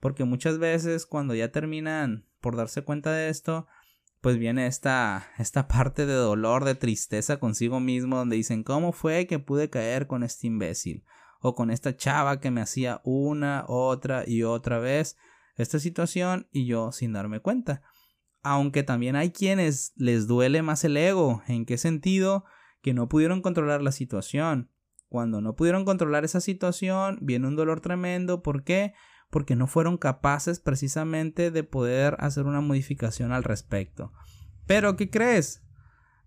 Porque 0.00 0.24
muchas 0.24 0.58
veces 0.58 1.04
cuando 1.04 1.34
ya 1.34 1.52
terminan 1.52 2.24
por 2.40 2.56
darse 2.56 2.84
cuenta 2.84 3.12
de 3.12 3.28
esto, 3.28 3.66
pues 4.20 4.38
viene 4.38 4.66
esta, 4.66 5.28
esta 5.38 5.68
parte 5.68 6.06
de 6.06 6.14
dolor, 6.14 6.64
de 6.64 6.74
tristeza 6.74 7.38
consigo 7.38 7.80
mismo, 7.80 8.16
donde 8.16 8.36
dicen, 8.36 8.64
¿cómo 8.64 8.92
fue 8.92 9.26
que 9.26 9.38
pude 9.38 9.70
caer 9.70 10.06
con 10.06 10.22
este 10.22 10.46
imbécil? 10.46 11.04
O 11.40 11.54
con 11.54 11.70
esta 11.70 11.96
chava 11.96 12.40
que 12.40 12.50
me 12.50 12.60
hacía 12.60 13.00
una, 13.04 13.64
otra 13.68 14.24
y 14.26 14.42
otra 14.42 14.78
vez 14.78 15.16
esta 15.56 15.78
situación 15.78 16.48
y 16.52 16.66
yo 16.66 16.92
sin 16.92 17.12
darme 17.12 17.40
cuenta 17.40 17.82
aunque 18.42 18.82
también 18.82 19.16
hay 19.16 19.30
quienes 19.30 19.92
les 19.96 20.26
duele 20.26 20.62
más 20.62 20.84
el 20.84 20.96
ego. 20.96 21.42
¿En 21.48 21.66
qué 21.66 21.78
sentido? 21.78 22.44
Que 22.82 22.94
no 22.94 23.08
pudieron 23.08 23.42
controlar 23.42 23.82
la 23.82 23.92
situación. 23.92 24.70
Cuando 25.08 25.40
no 25.40 25.54
pudieron 25.54 25.84
controlar 25.84 26.24
esa 26.24 26.40
situación, 26.40 27.18
viene 27.20 27.48
un 27.48 27.56
dolor 27.56 27.80
tremendo. 27.80 28.42
¿Por 28.42 28.62
qué? 28.62 28.94
Porque 29.30 29.56
no 29.56 29.66
fueron 29.66 29.98
capaces 29.98 30.60
precisamente 30.60 31.50
de 31.50 31.64
poder 31.64 32.16
hacer 32.20 32.46
una 32.46 32.60
modificación 32.60 33.32
al 33.32 33.44
respecto. 33.44 34.12
Pero, 34.66 34.96
¿qué 34.96 35.10
crees? 35.10 35.62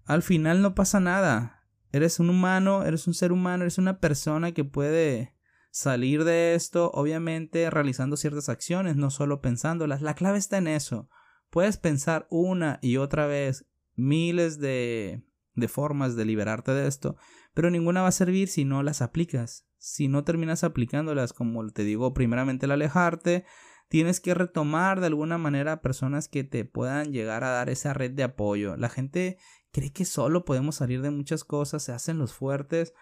Al 0.06 0.22
final 0.24 0.62
no 0.62 0.76
pasa 0.76 1.00
nada. 1.00 1.66
Eres 1.92 2.20
un 2.20 2.30
humano, 2.30 2.84
eres 2.84 3.08
un 3.08 3.14
ser 3.14 3.32
humano, 3.32 3.64
eres 3.64 3.78
una 3.78 4.00
persona 4.00 4.52
que 4.52 4.64
puede 4.64 5.36
salir 5.72 6.24
de 6.24 6.54
esto, 6.54 6.92
obviamente 6.94 7.70
realizando 7.70 8.18
ciertas 8.18 8.50
acciones, 8.50 8.96
no 8.96 9.10
solo 9.10 9.42
pensándolas. 9.42 10.02
La 10.02 10.14
clave 10.14 10.38
está 10.38 10.58
en 10.58 10.68
eso. 10.68 11.10
Puedes 11.50 11.78
pensar 11.78 12.28
una 12.30 12.80
y 12.82 12.98
otra 12.98 13.26
vez 13.26 13.66
miles 13.96 14.60
de, 14.60 15.24
de 15.56 15.68
formas 15.68 16.16
de 16.16 16.26
liberarte 16.26 16.72
de 16.72 16.88
esto, 16.88 17.18
pero 17.54 17.70
ninguna 17.70 18.02
va 18.02 18.08
a 18.08 18.14
servir 18.14 18.48
si 18.48 18.66
no 18.66 18.84
las 18.84 19.02
aplicas. 19.02 19.68
Si 19.78 20.08
no 20.08 20.24
terminas 20.24 20.64
aplicándolas, 20.64 21.34
como 21.34 21.68
te 21.70 21.84
digo, 21.84 22.14
primeramente 22.14 22.66
el 22.66 22.72
alejarte, 22.72 23.46
tienes 23.90 24.20
que 24.20 24.34
retomar 24.34 25.00
de 25.00 25.08
alguna 25.08 25.38
manera 25.38 25.82
personas 25.82 26.28
que 26.28 26.44
te 26.44 26.66
puedan 26.66 27.12
llegar 27.12 27.44
a 27.44 27.50
dar 27.50 27.70
esa 27.70 27.94
red 27.94 28.12
de 28.12 28.24
apoyo. 28.24 28.78
La 28.78 28.90
gente 28.90 29.38
cree 29.72 29.92
que 29.92 30.06
solo 30.06 30.46
podemos 30.46 30.76
salir 30.76 31.02
de 31.02 31.12
muchas 31.12 31.44
cosas, 31.44 31.84
se 31.84 31.92
hacen 31.92 32.18
los 32.18 32.34
fuertes. 32.34 32.94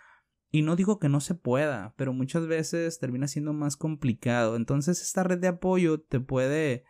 Y 0.52 0.64
no 0.64 0.76
digo 0.76 0.98
que 0.98 1.10
no 1.10 1.20
se 1.20 1.36
pueda, 1.36 1.94
pero 1.96 2.12
muchas 2.12 2.48
veces 2.48 2.98
termina 2.98 3.28
siendo 3.28 3.54
más 3.54 3.78
complicado. 3.78 4.56
Entonces 4.56 5.02
esta 5.02 5.24
red 5.24 5.38
de 5.38 5.50
apoyo 5.50 6.02
te 6.02 6.20
puede 6.20 6.86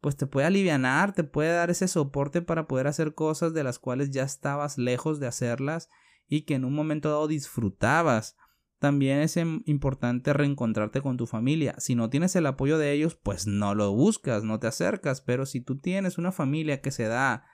pues 0.00 0.16
te 0.16 0.26
puede 0.26 0.46
aliviar, 0.46 1.14
te 1.14 1.24
puede 1.24 1.52
dar 1.54 1.70
ese 1.70 1.88
soporte 1.88 2.42
para 2.42 2.66
poder 2.66 2.86
hacer 2.86 3.14
cosas 3.14 3.54
de 3.54 3.64
las 3.64 3.78
cuales 3.78 4.10
ya 4.10 4.22
estabas 4.22 4.76
lejos 4.76 5.18
de 5.18 5.26
hacerlas 5.26 5.88
y 6.26 6.42
que 6.42 6.54
en 6.54 6.64
un 6.64 6.74
momento 6.74 7.08
dado 7.08 7.28
disfrutabas. 7.28 8.36
También 8.78 9.20
es 9.20 9.36
importante 9.36 10.32
reencontrarte 10.32 11.00
con 11.00 11.16
tu 11.16 11.26
familia. 11.26 11.74
Si 11.78 11.94
no 11.94 12.10
tienes 12.10 12.36
el 12.36 12.46
apoyo 12.46 12.76
de 12.76 12.92
ellos, 12.92 13.14
pues 13.14 13.46
no 13.46 13.74
lo 13.74 13.92
buscas, 13.92 14.44
no 14.44 14.58
te 14.58 14.66
acercas. 14.66 15.20
Pero 15.20 15.46
si 15.46 15.60
tú 15.60 15.78
tienes 15.78 16.18
una 16.18 16.32
familia 16.32 16.80
que 16.82 16.90
se 16.90 17.04
da 17.04 17.46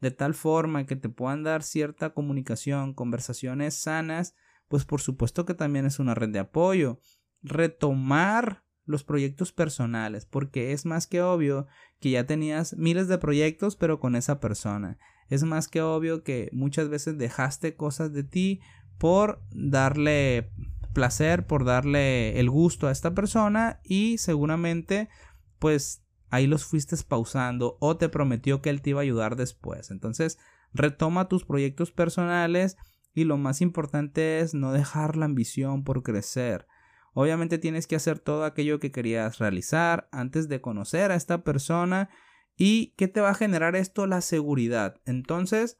de 0.00 0.10
tal 0.10 0.34
forma 0.34 0.86
que 0.86 0.96
te 0.96 1.08
puedan 1.08 1.42
dar 1.42 1.62
cierta 1.62 2.10
comunicación, 2.12 2.94
conversaciones 2.94 3.74
sanas, 3.74 4.34
pues 4.68 4.84
por 4.84 5.00
supuesto 5.00 5.44
que 5.44 5.54
también 5.54 5.86
es 5.86 5.98
una 5.98 6.14
red 6.14 6.28
de 6.28 6.38
apoyo. 6.38 7.00
Retomar 7.42 8.64
los 8.84 9.04
proyectos 9.04 9.52
personales, 9.52 10.26
porque 10.26 10.72
es 10.72 10.86
más 10.86 11.06
que 11.06 11.22
obvio 11.22 11.66
que 12.00 12.10
ya 12.10 12.26
tenías 12.26 12.76
miles 12.76 13.06
de 13.08 13.18
proyectos, 13.18 13.76
pero 13.76 14.00
con 14.00 14.16
esa 14.16 14.40
persona. 14.40 14.98
Es 15.28 15.44
más 15.44 15.68
que 15.68 15.82
obvio 15.82 16.22
que 16.22 16.48
muchas 16.52 16.88
veces 16.88 17.18
dejaste 17.18 17.76
cosas 17.76 18.12
de 18.12 18.24
ti 18.24 18.60
por 18.98 19.42
darle 19.50 20.50
placer, 20.92 21.46
por 21.46 21.64
darle 21.64 22.40
el 22.40 22.50
gusto 22.50 22.88
a 22.88 22.92
esta 22.92 23.14
persona 23.14 23.80
y 23.84 24.18
seguramente 24.18 25.08
pues 25.58 26.02
ahí 26.30 26.46
los 26.46 26.64
fuiste 26.64 26.96
pausando 27.06 27.76
o 27.80 27.96
te 27.96 28.08
prometió 28.08 28.60
que 28.62 28.70
él 28.70 28.82
te 28.82 28.90
iba 28.90 29.00
a 29.00 29.02
ayudar 29.02 29.36
después. 29.36 29.90
Entonces, 29.90 30.38
retoma 30.72 31.28
tus 31.28 31.44
proyectos 31.44 31.90
personales 31.90 32.76
y 33.14 33.24
lo 33.24 33.36
más 33.36 33.60
importante 33.60 34.40
es 34.40 34.54
no 34.54 34.72
dejar 34.72 35.16
la 35.16 35.26
ambición 35.26 35.84
por 35.84 36.02
crecer. 36.02 36.66
Obviamente 37.14 37.58
tienes 37.58 37.86
que 37.86 37.96
hacer 37.96 38.18
todo 38.18 38.44
aquello 38.44 38.78
que 38.78 38.92
querías 38.92 39.38
realizar 39.38 40.08
antes 40.12 40.48
de 40.48 40.60
conocer 40.60 41.10
a 41.10 41.16
esta 41.16 41.42
persona 41.42 42.10
y 42.58 42.92
qué 42.96 43.06
te 43.06 43.20
va 43.20 43.30
a 43.30 43.34
generar 43.34 43.76
esto 43.76 44.06
la 44.08 44.20
seguridad. 44.20 45.00
Entonces, 45.06 45.78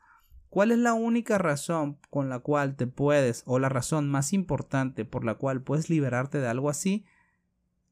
¿cuál 0.48 0.70
es 0.70 0.78
la 0.78 0.94
única 0.94 1.36
razón 1.36 1.98
con 2.08 2.28
la 2.28 2.38
cual 2.38 2.76
te 2.76 2.86
puedes 2.86 3.42
o 3.46 3.58
la 3.58 3.68
razón 3.68 4.08
más 4.08 4.32
importante 4.32 5.04
por 5.04 5.24
la 5.24 5.34
cual 5.34 5.62
puedes 5.62 5.90
liberarte 5.90 6.38
de 6.38 6.46
algo 6.46 6.70
así? 6.70 7.04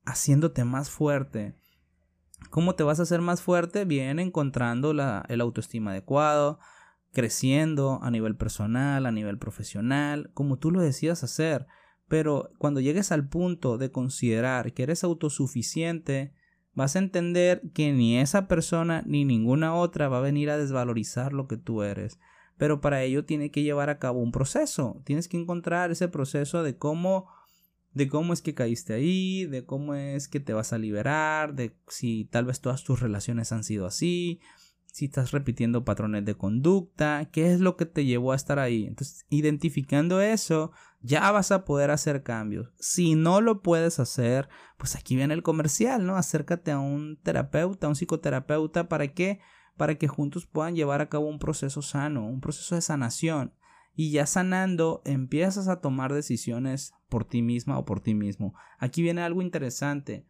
Haciéndote 0.05 0.65
más 0.65 0.89
fuerte. 0.89 1.57
¿Cómo 2.51 2.77
te 2.77 2.85
vas 2.85 3.01
a 3.01 3.03
hacer 3.03 3.21
más 3.21 3.43
fuerte? 3.43 3.85
Bien, 3.85 4.21
encontrando 4.21 4.93
el 4.93 5.41
autoestima 5.41 5.91
adecuado, 5.91 6.61
creciendo 7.13 7.99
a 8.03 8.11
nivel 8.13 8.37
personal, 8.37 9.05
a 9.05 9.11
nivel 9.11 9.37
profesional, 9.39 10.31
como 10.33 10.59
tú 10.59 10.71
lo 10.71 10.81
decías 10.81 11.25
hacer. 11.25 11.67
Pero 12.07 12.51
cuando 12.59 12.79
llegues 12.79 13.11
al 13.11 13.29
punto 13.29 13.79
de 13.79 13.91
considerar 13.91 14.75
que 14.75 14.85
eres 14.85 15.03
autosuficiente, 15.03 16.35
vas 16.77 16.95
a 16.95 17.01
entender 17.01 17.63
que 17.75 17.91
ni 17.93 18.19
esa 18.19 18.47
persona 18.47 19.03
ni 19.07 19.25
ninguna 19.25 19.75
otra 19.75 20.09
va 20.09 20.19
a 20.19 20.21
venir 20.21 20.51
a 20.51 20.59
desvalorizar 20.59 21.33
lo 21.33 21.49
que 21.49 21.57
tú 21.57 21.83
eres. 21.83 22.21
Pero 22.59 22.81
para 22.81 23.03
ello 23.03 23.25
tiene 23.25 23.51
que 23.51 23.63
llevar 23.63 23.91
a 23.91 23.99
cabo 23.99 24.21
un 24.21 24.31
proceso. 24.31 25.03
Tienes 25.05 25.27
que 25.27 25.39
encontrar 25.39 25.91
ese 25.91 26.07
proceso 26.09 26.63
de 26.63 26.77
cómo 26.77 27.27
de 27.95 28.09
cómo 28.09 28.35
es 28.35 28.43
que 28.43 28.55
caíste 28.55 28.93
ahí, 28.93 29.47
de 29.47 29.65
cómo 29.65 29.95
es 29.95 30.29
que 30.29 30.39
te 30.39 30.53
vas 30.53 30.75
a 30.75 30.79
liberar, 30.79 31.55
de 31.55 31.75
si 31.89 32.27
tal 32.27 32.45
vez 32.45 32.61
todas 32.61 32.85
tus 32.85 33.01
relaciones 33.01 33.53
han 33.53 33.65
sido 33.65 33.87
así, 33.87 34.39
si 34.97 35.05
estás 35.05 35.31
repitiendo 35.31 35.85
patrones 35.85 36.25
de 36.25 36.37
conducta, 36.37 37.29
qué 37.31 37.53
es 37.53 37.61
lo 37.61 37.77
que 37.77 37.85
te 37.85 38.07
llevó 38.07 38.33
a 38.33 38.37
estar 38.37 38.59
ahí. 38.59 38.87
Entonces, 38.87 39.27
identificando 39.29 40.23
eso, 40.23 40.73
ya 41.03 41.31
vas 41.33 41.53
a 41.53 41.67
poder 41.67 41.91
hacer 41.91 42.23
cambios. 42.23 42.73
Si 42.79 43.15
no 43.15 43.43
lo 43.43 43.61
puedes 43.61 44.01
hacer, 44.01 44.49
pues 44.79 44.97
aquí 44.97 45.15
viene 45.15 45.35
el 45.35 45.43
comercial, 45.43 46.07
¿no? 46.07 46.17
Acércate 46.17 46.71
a 46.71 46.79
un 46.79 47.19
terapeuta, 47.23 47.87
a 47.87 47.91
un 47.91 47.95
psicoterapeuta, 47.95 48.89
¿para 48.89 49.09
qué? 49.09 49.41
Para 49.77 49.97
que 49.97 50.09
juntos 50.09 50.47
puedan 50.47 50.75
llevar 50.75 51.03
a 51.03 51.11
cabo 51.11 51.29
un 51.29 51.41
proceso 51.41 51.83
sano, 51.83 52.27
un 52.27 52.41
proceso 52.41 52.75
de 52.75 52.81
sanación. 52.81 53.53
Y 53.95 54.13
ya 54.13 54.25
sanando, 54.25 55.03
empiezas 55.05 55.69
a 55.69 55.83
tomar 55.83 56.15
decisiones 56.15 56.95
por 57.11 57.27
ti 57.27 57.43
misma 57.43 57.79
o 57.79 57.85
por 57.85 58.01
ti 58.01 58.15
mismo. 58.15 58.55
Aquí 58.79 59.03
viene 59.03 59.21
algo 59.21 59.43
interesante. 59.43 60.27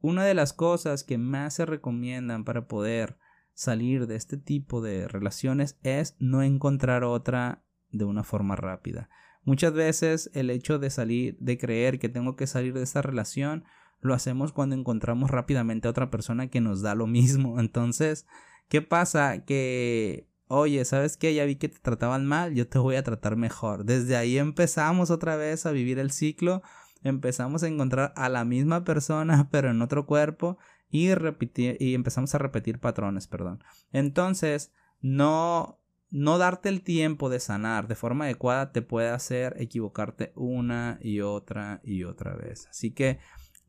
Una 0.00 0.24
de 0.24 0.32
las 0.32 0.54
cosas 0.54 1.04
que 1.04 1.18
más 1.18 1.52
se 1.52 1.66
recomiendan 1.66 2.44
para 2.44 2.66
poder 2.66 3.18
salir 3.56 4.06
de 4.06 4.16
este 4.16 4.36
tipo 4.36 4.82
de 4.82 5.08
relaciones 5.08 5.78
es 5.82 6.14
no 6.20 6.42
encontrar 6.42 7.02
otra 7.02 7.64
de 7.90 8.04
una 8.04 8.22
forma 8.22 8.54
rápida. 8.54 9.08
Muchas 9.44 9.72
veces 9.72 10.30
el 10.34 10.50
hecho 10.50 10.78
de 10.78 10.90
salir, 10.90 11.38
de 11.40 11.56
creer 11.56 11.98
que 11.98 12.10
tengo 12.10 12.36
que 12.36 12.46
salir 12.46 12.74
de 12.74 12.82
esta 12.82 13.00
relación, 13.00 13.64
lo 14.00 14.12
hacemos 14.12 14.52
cuando 14.52 14.76
encontramos 14.76 15.30
rápidamente 15.30 15.88
a 15.88 15.90
otra 15.90 16.10
persona 16.10 16.48
que 16.48 16.60
nos 16.60 16.82
da 16.82 16.94
lo 16.94 17.06
mismo. 17.06 17.58
Entonces, 17.60 18.26
¿qué 18.68 18.82
pasa? 18.82 19.44
Que 19.44 20.28
oye, 20.48 20.84
¿sabes 20.84 21.16
qué? 21.16 21.34
Ya 21.34 21.46
vi 21.46 21.56
que 21.56 21.70
te 21.70 21.78
trataban 21.78 22.26
mal, 22.26 22.54
yo 22.54 22.68
te 22.68 22.78
voy 22.78 22.96
a 22.96 23.02
tratar 23.02 23.36
mejor. 23.36 23.84
Desde 23.84 24.16
ahí 24.16 24.36
empezamos 24.36 25.10
otra 25.10 25.36
vez 25.36 25.64
a 25.64 25.72
vivir 25.72 25.98
el 25.98 26.10
ciclo, 26.10 26.62
empezamos 27.02 27.62
a 27.62 27.68
encontrar 27.68 28.12
a 28.16 28.28
la 28.28 28.44
misma 28.44 28.84
persona, 28.84 29.48
pero 29.50 29.70
en 29.70 29.80
otro 29.80 30.04
cuerpo, 30.04 30.58
y, 30.90 31.08
y 31.08 31.94
empezamos 31.94 32.34
a 32.34 32.38
repetir 32.38 32.78
patrones, 32.78 33.26
perdón. 33.26 33.62
Entonces, 33.92 34.72
no, 35.00 35.80
no 36.10 36.38
darte 36.38 36.68
el 36.68 36.82
tiempo 36.82 37.28
de 37.28 37.40
sanar 37.40 37.88
de 37.88 37.94
forma 37.94 38.24
adecuada 38.26 38.72
te 38.72 38.82
puede 38.82 39.08
hacer 39.08 39.54
equivocarte 39.58 40.32
una 40.34 40.98
y 41.02 41.20
otra 41.20 41.80
y 41.84 42.04
otra 42.04 42.34
vez. 42.34 42.66
Así 42.68 42.92
que 42.92 43.18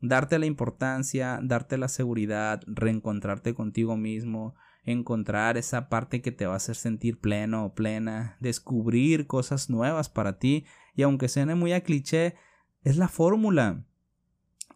darte 0.00 0.38
la 0.38 0.46
importancia, 0.46 1.40
darte 1.42 1.76
la 1.78 1.88
seguridad, 1.88 2.62
reencontrarte 2.66 3.54
contigo 3.54 3.96
mismo, 3.96 4.54
encontrar 4.84 5.56
esa 5.56 5.88
parte 5.88 6.22
que 6.22 6.32
te 6.32 6.46
va 6.46 6.54
a 6.54 6.56
hacer 6.56 6.76
sentir 6.76 7.18
pleno 7.18 7.66
o 7.66 7.74
plena, 7.74 8.36
descubrir 8.40 9.26
cosas 9.26 9.68
nuevas 9.68 10.08
para 10.08 10.38
ti 10.38 10.64
y 10.94 11.02
aunque 11.02 11.28
suene 11.28 11.54
muy 11.54 11.72
a 11.72 11.82
cliché, 11.82 12.36
es 12.82 12.96
la 12.96 13.08
fórmula. 13.08 13.84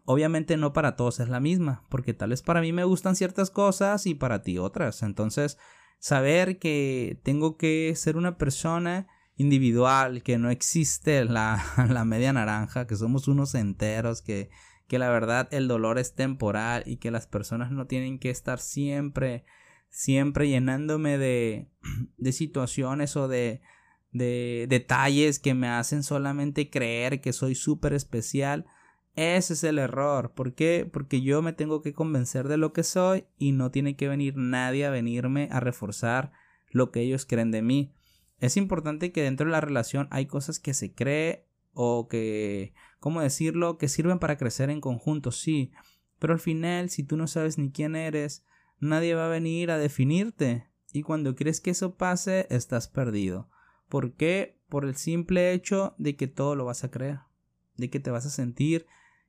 Obviamente 0.05 0.57
no 0.57 0.73
para 0.73 0.95
todos 0.95 1.19
es 1.19 1.29
la 1.29 1.39
misma, 1.39 1.85
porque 1.89 2.13
tal 2.13 2.31
vez 2.31 2.41
para 2.41 2.61
mí 2.61 2.73
me 2.73 2.83
gustan 2.83 3.15
ciertas 3.15 3.49
cosas 3.49 4.05
y 4.05 4.15
para 4.15 4.41
ti 4.41 4.57
otras. 4.57 5.01
Entonces, 5.03 5.57
saber 5.99 6.59
que 6.59 7.19
tengo 7.23 7.57
que 7.57 7.93
ser 7.95 8.17
una 8.17 8.37
persona 8.37 9.07
individual, 9.35 10.21
que 10.21 10.37
no 10.37 10.49
existe 10.49 11.23
la, 11.25 11.63
la 11.89 12.05
media 12.05 12.33
naranja, 12.33 12.87
que 12.87 12.95
somos 12.95 13.27
unos 13.27 13.55
enteros, 13.55 14.21
que, 14.21 14.49
que 14.87 14.99
la 14.99 15.09
verdad 15.09 15.47
el 15.51 15.67
dolor 15.67 15.97
es 15.99 16.15
temporal 16.15 16.83
y 16.85 16.97
que 16.97 17.11
las 17.11 17.27
personas 17.27 17.71
no 17.71 17.87
tienen 17.87 18.19
que 18.19 18.29
estar 18.29 18.59
siempre 18.59 19.45
siempre 19.93 20.49
llenándome 20.49 21.19
de, 21.19 21.69
de 22.17 22.31
situaciones 22.31 23.15
o 23.15 23.27
de, 23.27 23.61
de 24.11 24.65
detalles 24.67 25.39
que 25.39 25.53
me 25.53 25.67
hacen 25.67 26.03
solamente 26.03 26.69
creer 26.69 27.21
que 27.21 27.31
soy 27.31 27.55
súper 27.55 27.93
especial. 27.93 28.65
Ese 29.15 29.53
es 29.53 29.63
el 29.63 29.79
error. 29.79 30.31
¿Por 30.33 30.53
qué? 30.53 30.89
Porque 30.91 31.21
yo 31.21 31.41
me 31.41 31.53
tengo 31.53 31.81
que 31.81 31.93
convencer 31.93 32.47
de 32.47 32.57
lo 32.57 32.73
que 32.73 32.83
soy 32.83 33.25
y 33.37 33.51
no 33.51 33.71
tiene 33.71 33.95
que 33.95 34.07
venir 34.07 34.35
nadie 34.37 34.85
a 34.85 34.89
venirme 34.89 35.49
a 35.51 35.59
reforzar 35.59 36.31
lo 36.71 36.91
que 36.91 37.01
ellos 37.01 37.25
creen 37.25 37.51
de 37.51 37.61
mí. 37.61 37.93
Es 38.39 38.57
importante 38.57 39.11
que 39.11 39.21
dentro 39.21 39.45
de 39.45 39.51
la 39.51 39.61
relación 39.61 40.07
hay 40.11 40.25
cosas 40.25 40.59
que 40.59 40.73
se 40.73 40.93
cree 40.93 41.45
o 41.73 42.07
que, 42.07 42.73
¿cómo 42.99 43.21
decirlo?, 43.21 43.77
que 43.77 43.87
sirven 43.87 44.19
para 44.19 44.37
crecer 44.37 44.69
en 44.69 44.81
conjunto, 44.81 45.31
sí. 45.31 45.71
Pero 46.19 46.33
al 46.33 46.39
final, 46.39 46.89
si 46.89 47.03
tú 47.03 47.17
no 47.17 47.27
sabes 47.27 47.57
ni 47.57 47.71
quién 47.71 47.95
eres, 47.95 48.43
Nadie 48.83 49.15
va 49.15 49.27
a 49.27 49.29
venir 49.29 49.71
a 49.71 49.77
definirte. 49.77 50.67
Y 50.91 51.03
cuando 51.03 51.35
crees 51.35 51.61
que 51.61 51.71
eso 51.71 51.95
pase, 51.95 52.47
estás 52.49 52.89
perdido. 52.89 53.49
¿Por 53.87 54.13
qué? 54.15 54.59
Por 54.67 54.83
el 54.83 54.97
simple 54.97 55.53
hecho 55.53 55.95
de 55.97 56.17
que 56.17 56.27
todo 56.27 56.55
lo 56.55 56.65
vas 56.65 56.83
a 56.83 56.91
creer. 56.91 57.19
De 57.77 57.89
que 57.89 58.01
te 58.01 58.11
vas 58.11 58.25
a 58.25 58.29
sentir 58.29 58.85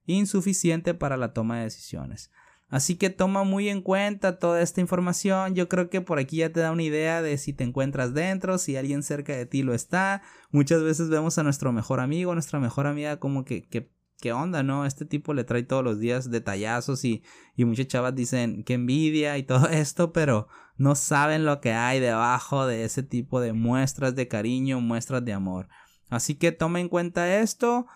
insuficiente 0.07 0.95
para 0.95 1.17
la 1.17 1.33
toma 1.33 1.59
de 1.59 1.65
decisiones. 1.65 2.31
Así 2.69 2.97
que 2.97 3.11
toma 3.11 3.45
muy 3.45 3.69
en 3.69 3.83
cuenta 3.83 4.39
toda 4.39 4.61
esta 4.61 4.81
información. 4.81 5.55
Yo 5.55 5.69
creo 5.69 5.91
que 5.91 6.01
por 6.01 6.19
aquí 6.19 6.39
ya 6.39 6.51
te 6.51 6.61
da 6.61 6.73
una 6.73 6.83
idea 6.83 7.23
de 7.23 7.39
si 7.39 7.53
te 7.53 7.63
encuentras 7.63 8.15
dentro, 8.15 8.59
si 8.59 8.77
alguien 8.77 9.03
cerca 9.03 9.35
de 9.37 9.47
ti 9.47 9.63
lo 9.63 9.75
está. 9.75 10.23
Muchas 10.51 10.83
veces 10.83 11.09
vemos 11.09 11.39
a 11.39 11.43
nuestro 11.43 11.73
mejor 11.73 12.01
amigo, 12.01 12.35
nuestra 12.35 12.59
mejor 12.59 12.87
amiga 12.87 13.19
como 13.19 13.45
que, 13.45 13.69
que 13.69 13.93
qué 14.21 14.33
onda, 14.33 14.63
¿no? 14.63 14.87
Este 14.87 15.05
tipo 15.05 15.35
le 15.35 15.45
trae 15.45 15.63
todos 15.65 15.85
los 15.85 16.01
días 16.01 16.31
detallazos 16.31 17.05
y, 17.05 17.23
y 17.57 17.65
muchas 17.65 17.89
chavas 17.89 18.15
dicen 18.15 18.65
que 18.65 18.75
envidia 18.75 19.37
y 19.39 19.43
todo 19.43 19.69
esto, 19.71 20.13
pero 20.13 20.49
no 20.77 20.95
saben 20.95 21.45
lo 21.45 21.61
que 21.61 21.73
hay 21.73 22.01
debajo 22.01 22.67
de 22.67 22.85
ese 22.85 23.03
tipo 23.03 23.41
de 23.41 23.53
muestras 23.53 24.15
de 24.15 24.27
cariño, 24.27 24.81
muestras 24.81 25.25
de 25.25 25.33
amor. 25.33 25.69
Así 26.09 26.37
que 26.37 26.53
toma 26.53 26.81
en 26.81 26.89
cuenta 26.89 27.39
esto, 27.39 27.87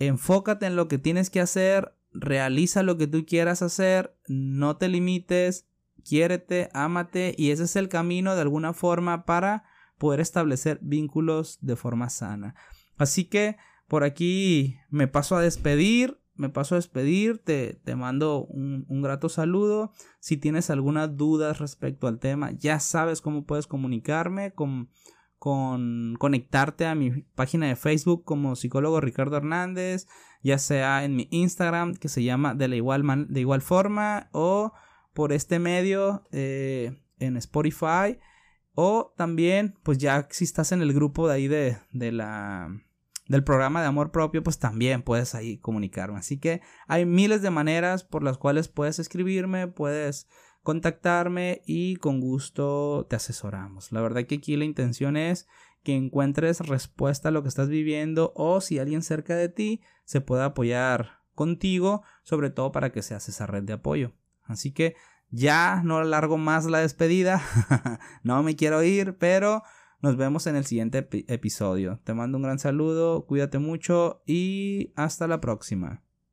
enfócate 0.00 0.66
en 0.66 0.74
lo 0.74 0.88
que 0.88 0.98
tienes 0.98 1.30
que 1.30 1.40
hacer, 1.40 1.94
realiza 2.12 2.82
lo 2.82 2.96
que 2.96 3.06
tú 3.06 3.24
quieras 3.24 3.62
hacer, 3.62 4.16
no 4.26 4.76
te 4.76 4.88
limites, 4.88 5.66
quiérete, 6.04 6.70
ámate 6.72 7.34
y 7.38 7.50
ese 7.50 7.64
es 7.64 7.76
el 7.76 7.88
camino 7.88 8.34
de 8.34 8.40
alguna 8.40 8.72
forma 8.72 9.24
para 9.24 9.64
poder 9.98 10.20
establecer 10.20 10.78
vínculos 10.82 11.58
de 11.60 11.76
forma 11.76 12.08
sana. 12.08 12.54
Así 12.96 13.24
que 13.24 13.56
por 13.86 14.04
aquí 14.04 14.78
me 14.88 15.08
paso 15.08 15.36
a 15.36 15.42
despedir. 15.42 16.18
Me 16.34 16.48
paso 16.48 16.74
a 16.74 16.78
despedir. 16.78 17.38
Te, 17.38 17.74
te 17.84 17.96
mando 17.96 18.44
un, 18.44 19.02
grato 19.02 19.28
saludo. 19.28 19.92
Si 20.20 20.36
tienes 20.36 20.70
alguna 20.70 21.06
duda 21.08 21.52
respecto 21.52 22.06
al 22.06 22.18
tema, 22.18 22.52
ya 22.52 22.80
sabes 22.80 23.20
cómo 23.20 23.44
puedes 23.44 23.66
comunicarme 23.66 24.52
con, 24.52 24.88
con 25.40 26.16
conectarte 26.18 26.84
a 26.84 26.94
mi 26.94 27.22
página 27.34 27.66
de 27.66 27.74
Facebook 27.74 28.24
como 28.24 28.56
psicólogo 28.56 29.00
Ricardo 29.00 29.38
Hernández, 29.38 30.06
ya 30.42 30.58
sea 30.58 31.02
en 31.02 31.16
mi 31.16 31.28
Instagram 31.30 31.94
que 31.94 32.10
se 32.10 32.22
llama 32.22 32.54
de 32.54 32.68
la 32.68 32.76
igual, 32.76 33.26
de 33.26 33.40
igual 33.40 33.62
forma 33.62 34.28
o 34.32 34.74
por 35.14 35.32
este 35.32 35.58
medio 35.58 36.28
eh, 36.30 37.02
en 37.18 37.38
Spotify 37.38 38.18
o 38.74 39.14
también 39.16 39.78
pues 39.82 39.96
ya 39.96 40.28
si 40.30 40.44
estás 40.44 40.72
en 40.72 40.82
el 40.82 40.92
grupo 40.92 41.26
de 41.26 41.34
ahí 41.34 41.48
de, 41.48 41.78
de 41.90 42.12
la 42.12 42.68
del 43.26 43.42
programa 43.42 43.80
de 43.80 43.86
amor 43.86 44.10
propio, 44.10 44.42
pues 44.42 44.58
también 44.58 45.02
puedes 45.02 45.34
ahí 45.34 45.56
comunicarme. 45.56 46.18
Así 46.18 46.38
que 46.38 46.60
hay 46.86 47.06
miles 47.06 47.40
de 47.40 47.50
maneras 47.50 48.04
por 48.04 48.22
las 48.24 48.36
cuales 48.36 48.68
puedes 48.68 48.98
escribirme, 48.98 49.68
puedes 49.68 50.28
contactarme 50.62 51.62
y 51.66 51.96
con 51.96 52.20
gusto 52.20 53.06
te 53.08 53.16
asesoramos. 53.16 53.92
La 53.92 54.00
verdad 54.00 54.24
que 54.24 54.36
aquí 54.36 54.56
la 54.56 54.64
intención 54.64 55.16
es 55.16 55.48
que 55.82 55.96
encuentres 55.96 56.60
respuesta 56.60 57.28
a 57.28 57.32
lo 57.32 57.42
que 57.42 57.48
estás 57.48 57.68
viviendo 57.68 58.32
o 58.36 58.60
si 58.60 58.78
alguien 58.78 59.02
cerca 59.02 59.34
de 59.34 59.48
ti 59.48 59.80
se 60.04 60.20
puede 60.20 60.42
apoyar 60.44 61.20
contigo, 61.34 62.02
sobre 62.22 62.50
todo 62.50 62.72
para 62.72 62.92
que 62.92 63.02
seas 63.02 63.28
esa 63.28 63.46
red 63.46 63.62
de 63.62 63.72
apoyo. 63.74 64.12
Así 64.44 64.72
que 64.72 64.94
ya 65.30 65.80
no 65.84 65.98
alargo 65.98 66.36
más 66.36 66.66
la 66.66 66.80
despedida, 66.80 67.40
no 68.22 68.42
me 68.42 68.56
quiero 68.56 68.82
ir, 68.82 69.16
pero 69.16 69.62
nos 70.02 70.16
vemos 70.16 70.46
en 70.46 70.56
el 70.56 70.64
siguiente 70.66 71.08
episodio. 71.28 72.00
Te 72.04 72.14
mando 72.14 72.36
un 72.36 72.42
gran 72.42 72.58
saludo, 72.58 73.26
cuídate 73.26 73.58
mucho 73.58 74.22
y 74.26 74.92
hasta 74.96 75.26
la 75.26 75.40
próxima. 75.40 76.02